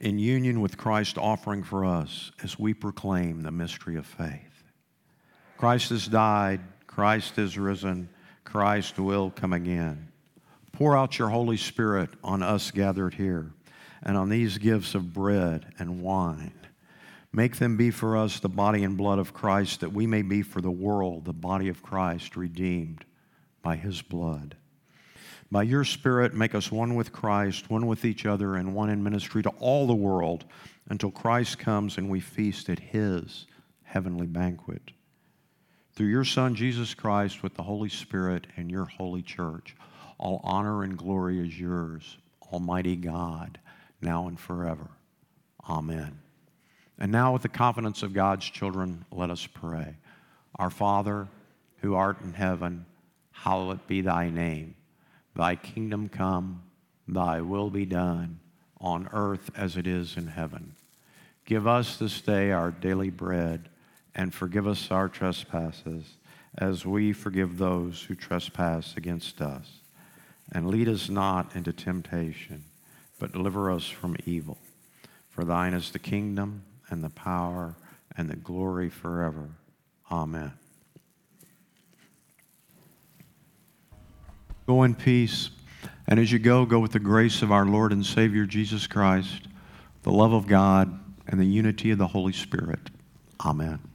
In 0.00 0.18
union 0.18 0.60
with 0.60 0.78
Christ 0.78 1.18
offering 1.18 1.62
for 1.62 1.84
us 1.84 2.32
as 2.42 2.58
we 2.58 2.74
proclaim 2.74 3.42
the 3.42 3.50
mystery 3.50 3.96
of 3.96 4.06
faith. 4.06 4.64
Christ 5.58 5.90
has 5.90 6.06
died, 6.06 6.60
Christ 6.90 7.38
is 7.38 7.56
risen, 7.56 8.08
Christ 8.42 8.98
will 8.98 9.30
come 9.30 9.52
again. 9.52 10.08
Pour 10.72 10.96
out 10.96 11.20
your 11.20 11.28
Holy 11.28 11.56
Spirit 11.56 12.10
on 12.24 12.42
us 12.42 12.72
gathered 12.72 13.14
here 13.14 13.52
and 14.02 14.16
on 14.16 14.28
these 14.28 14.58
gifts 14.58 14.96
of 14.96 15.14
bread 15.14 15.72
and 15.78 16.02
wine. 16.02 16.52
Make 17.32 17.58
them 17.58 17.76
be 17.76 17.92
for 17.92 18.16
us 18.16 18.40
the 18.40 18.48
body 18.48 18.82
and 18.82 18.96
blood 18.96 19.20
of 19.20 19.32
Christ, 19.32 19.80
that 19.80 19.92
we 19.92 20.04
may 20.08 20.22
be 20.22 20.42
for 20.42 20.60
the 20.60 20.70
world 20.72 21.26
the 21.26 21.32
body 21.32 21.68
of 21.68 21.80
Christ 21.80 22.36
redeemed 22.36 23.04
by 23.62 23.76
his 23.76 24.02
blood. 24.02 24.56
By 25.48 25.62
your 25.62 25.84
Spirit, 25.84 26.34
make 26.34 26.56
us 26.56 26.72
one 26.72 26.96
with 26.96 27.12
Christ, 27.12 27.70
one 27.70 27.86
with 27.86 28.04
each 28.04 28.26
other, 28.26 28.56
and 28.56 28.74
one 28.74 28.90
in 28.90 29.04
ministry 29.04 29.44
to 29.44 29.50
all 29.60 29.86
the 29.86 29.94
world 29.94 30.44
until 30.88 31.12
Christ 31.12 31.60
comes 31.60 31.98
and 31.98 32.10
we 32.10 32.18
feast 32.18 32.68
at 32.68 32.80
his 32.80 33.46
heavenly 33.84 34.26
banquet. 34.26 34.90
Through 36.00 36.08
your 36.08 36.24
Son, 36.24 36.54
Jesus 36.54 36.94
Christ, 36.94 37.42
with 37.42 37.52
the 37.52 37.62
Holy 37.62 37.90
Spirit 37.90 38.46
and 38.56 38.70
your 38.70 38.86
holy 38.86 39.20
church, 39.20 39.76
all 40.16 40.40
honor 40.42 40.82
and 40.82 40.96
glory 40.96 41.46
is 41.46 41.60
yours, 41.60 42.16
Almighty 42.50 42.96
God, 42.96 43.58
now 44.00 44.26
and 44.26 44.40
forever. 44.40 44.88
Amen. 45.68 46.18
And 46.98 47.12
now, 47.12 47.34
with 47.34 47.42
the 47.42 47.50
confidence 47.50 48.02
of 48.02 48.14
God's 48.14 48.48
children, 48.48 49.04
let 49.12 49.28
us 49.28 49.46
pray. 49.46 49.98
Our 50.54 50.70
Father, 50.70 51.28
who 51.82 51.94
art 51.94 52.22
in 52.22 52.32
heaven, 52.32 52.86
hallowed 53.32 53.86
be 53.86 54.00
thy 54.00 54.30
name. 54.30 54.76
Thy 55.36 55.54
kingdom 55.54 56.08
come, 56.08 56.62
thy 57.08 57.42
will 57.42 57.68
be 57.68 57.84
done, 57.84 58.40
on 58.80 59.10
earth 59.12 59.50
as 59.54 59.76
it 59.76 59.86
is 59.86 60.16
in 60.16 60.28
heaven. 60.28 60.76
Give 61.44 61.66
us 61.66 61.98
this 61.98 62.22
day 62.22 62.52
our 62.52 62.70
daily 62.70 63.10
bread, 63.10 63.68
and 64.20 64.34
forgive 64.34 64.66
us 64.66 64.90
our 64.90 65.08
trespasses, 65.08 66.04
as 66.58 66.84
we 66.84 67.10
forgive 67.10 67.56
those 67.56 68.02
who 68.02 68.14
trespass 68.14 68.94
against 68.98 69.40
us. 69.40 69.78
And 70.52 70.68
lead 70.68 70.90
us 70.90 71.08
not 71.08 71.56
into 71.56 71.72
temptation, 71.72 72.64
but 73.18 73.32
deliver 73.32 73.70
us 73.70 73.88
from 73.88 74.18
evil. 74.26 74.58
For 75.30 75.42
thine 75.42 75.72
is 75.72 75.90
the 75.90 75.98
kingdom, 75.98 76.64
and 76.90 77.02
the 77.02 77.08
power, 77.08 77.76
and 78.14 78.28
the 78.28 78.36
glory 78.36 78.90
forever. 78.90 79.48
Amen. 80.12 80.52
Go 84.66 84.82
in 84.82 84.96
peace. 84.96 85.48
And 86.06 86.20
as 86.20 86.30
you 86.30 86.38
go, 86.38 86.66
go 86.66 86.78
with 86.78 86.92
the 86.92 86.98
grace 86.98 87.40
of 87.40 87.50
our 87.50 87.64
Lord 87.64 87.90
and 87.90 88.04
Savior 88.04 88.44
Jesus 88.44 88.86
Christ, 88.86 89.48
the 90.02 90.12
love 90.12 90.34
of 90.34 90.46
God, 90.46 91.00
and 91.26 91.40
the 91.40 91.46
unity 91.46 91.90
of 91.90 91.96
the 91.96 92.08
Holy 92.08 92.34
Spirit. 92.34 92.90
Amen. 93.46 93.89